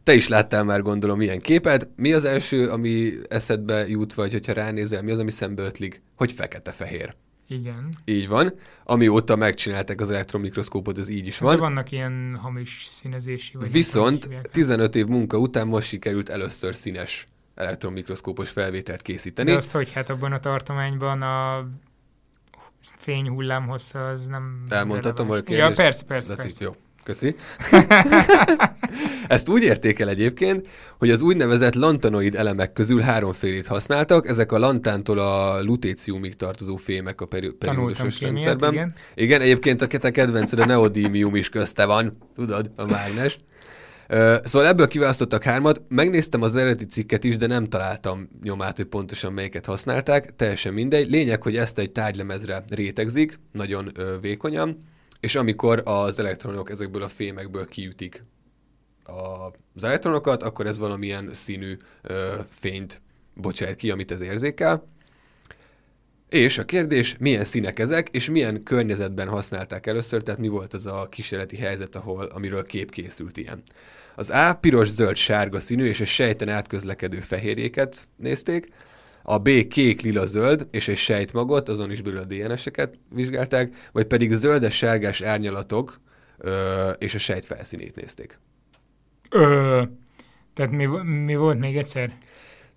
[0.05, 1.89] te is láttál már gondolom ilyen képet.
[1.95, 6.01] Mi az első, ami eszedbe jut, vagy hogyha ránézel, mi az, ami szembe ötlik?
[6.15, 7.15] Hogy fekete-fehér.
[7.47, 7.89] Igen.
[8.05, 8.53] Így van.
[8.83, 11.55] Amióta megcsinálták az elektromikroszkópot, az így is van.
[11.55, 13.57] De vannak ilyen hamis színezési.
[13.57, 17.25] Vagy Viszont 15 év munka után most sikerült először színes
[17.55, 19.51] elektromikroszkópos felvételt készíteni.
[19.51, 21.67] De azt, hogy hát abban a tartományban a
[22.97, 24.65] fényhullám hossza az nem...
[24.69, 25.67] Elmondhatom, hogy kérdés...
[25.67, 26.63] Ja, persze, persze, persze.
[26.63, 26.75] Jó.
[27.05, 27.35] Köszi.
[29.27, 35.19] Ezt úgy értékel egyébként, hogy az úgynevezett lantanoid elemek közül háromfélét használtak, ezek a lantántól
[35.19, 38.73] a lutéciumig tartozó fémek a peri- periódusos rendszerben.
[38.73, 38.93] Igen.
[39.15, 43.39] igen, egyébként a te kedvenced a neodímium is közte van, tudod, a mágnes.
[44.43, 49.33] Szóval ebből kiválasztottak hármat, megnéztem az eredeti cikket is, de nem találtam nyomát, hogy pontosan
[49.33, 51.09] melyiket használták, teljesen mindegy.
[51.09, 53.91] Lényeg, hogy ezt egy tárgylemezre rétegzik, nagyon
[54.21, 54.77] vékonyan,
[55.19, 58.23] és amikor az elektronok ezekből a fémekből kiütik
[59.03, 63.01] a, az elektronokat, akkor ez valamilyen színű ö, fényt
[63.33, 64.83] bocsát ki, amit ez érzékel.
[66.29, 70.85] És a kérdés, milyen színek ezek, és milyen környezetben használták először, tehát mi volt az
[70.85, 73.61] a kísérleti helyzet, ahol, amiről kép készült ilyen.
[74.15, 78.69] Az A piros, zöld, sárga színű és a sejten átközlekedő fehérjéket nézték,
[79.27, 84.05] a B kék, lila, zöld, és egy sejtmagot, azon is belül a DNS-eket vizsgálták, vagy
[84.05, 86.01] pedig zöldes, sárgás árnyalatok
[86.37, 88.39] ö, és a sejt felszínét nézték.
[89.29, 89.83] Ö,
[90.53, 92.17] tehát mi, mi volt még egyszer?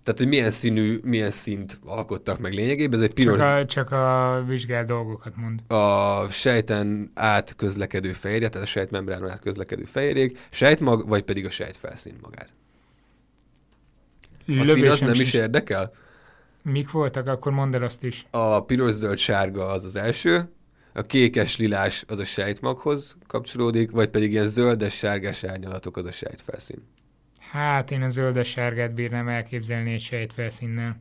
[0.03, 2.99] Tehát, hogy milyen színű, milyen szint alkottak meg lényegében.
[2.99, 3.39] Ez egy piros...
[3.39, 5.61] Csak a, csak a vizsgált dolgokat mond.
[5.67, 11.49] A sejten át közlekedő fehérje, tehát a sejtmembránon át közlekedő fehérjék, sejtmag, vagy pedig a
[11.49, 12.53] sejtfelszín magát.
[14.47, 15.93] A szín az nem is érdekel?
[16.63, 18.25] Mik voltak, akkor mondd el azt is.
[18.29, 20.51] A piros-zöld-sárga az az első,
[20.93, 26.87] a kékes-lilás az a sejtmaghoz kapcsolódik, vagy pedig ilyen zöldes-sárgás árnyalatok az a sejtfelszín.
[27.51, 30.99] Hát én a zöldes-sárgát bírnám elképzelni egy sejtfelszínnel.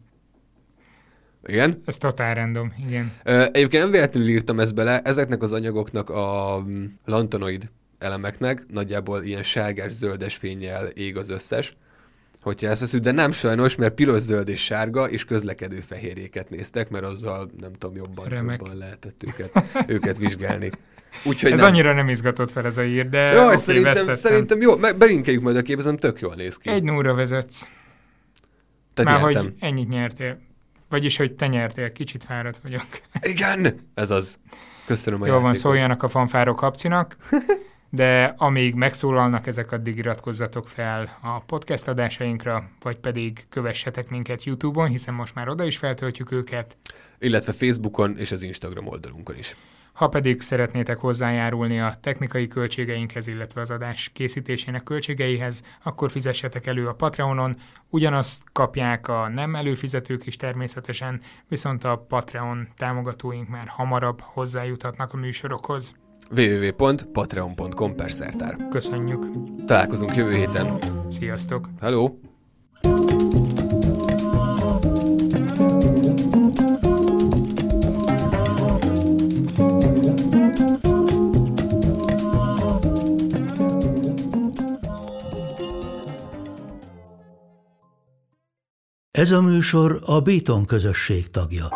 [1.46, 1.82] Igen?
[1.84, 3.12] Ez totál random, igen.
[3.24, 9.42] Egyébként nem véletlenül írtam ezt bele, ezeknek az anyagoknak a mm, lantonoid elemeknek nagyjából ilyen
[9.42, 11.76] sárgás-zöldes fényjel ég az összes
[12.43, 16.91] hogyha ezt veszünk, de nem sajnos, mert piros, zöld és sárga, és közlekedő fehérjéket néztek,
[16.91, 20.70] mert azzal nem tudom, jobban, jobban lehetett őket, őket vizsgálni.
[21.24, 21.68] Úgyhogy ez nem.
[21.68, 24.14] annyira nem izgatott fel ez a ír, de jó, okay, szerintem, vesztettem.
[24.14, 26.70] szerintem jó, belinkeljük majd a képezem, tök jól néz ki.
[26.70, 27.68] Egy nóra vezetsz.
[28.95, 29.43] Te Már nyertem.
[29.43, 30.39] hogy ennyit nyertél.
[30.89, 32.86] Vagyis, hogy te nyertél, kicsit fáradt vagyok.
[33.20, 34.39] Igen, ez az.
[34.86, 37.16] Köszönöm a Jó van, szóljanak a fanfárok kapcinak.
[37.91, 44.89] de amíg megszólalnak ezek, addig iratkozzatok fel a podcast adásainkra, vagy pedig kövessetek minket YouTube-on,
[44.89, 46.76] hiszen most már oda is feltöltjük őket.
[47.18, 49.57] Illetve Facebookon és az Instagram oldalunkon is.
[49.93, 56.89] Ha pedig szeretnétek hozzájárulni a technikai költségeinkhez, illetve az adás készítésének költségeihez, akkor fizessetek elő
[56.89, 57.57] a Patreonon.
[57.91, 65.16] Ugyanazt kapják a nem előfizetők is természetesen, viszont a Patreon támogatóink már hamarabb hozzájuthatnak a
[65.16, 65.97] műsorokhoz
[66.31, 68.68] www.patreon.com per szertár.
[68.70, 69.26] Köszönjük!
[69.66, 70.79] Találkozunk jövő héten.
[71.09, 71.68] Sziasztok!
[71.81, 72.11] Hello!
[89.11, 91.68] Ez a műsor a Béton közösség tagja.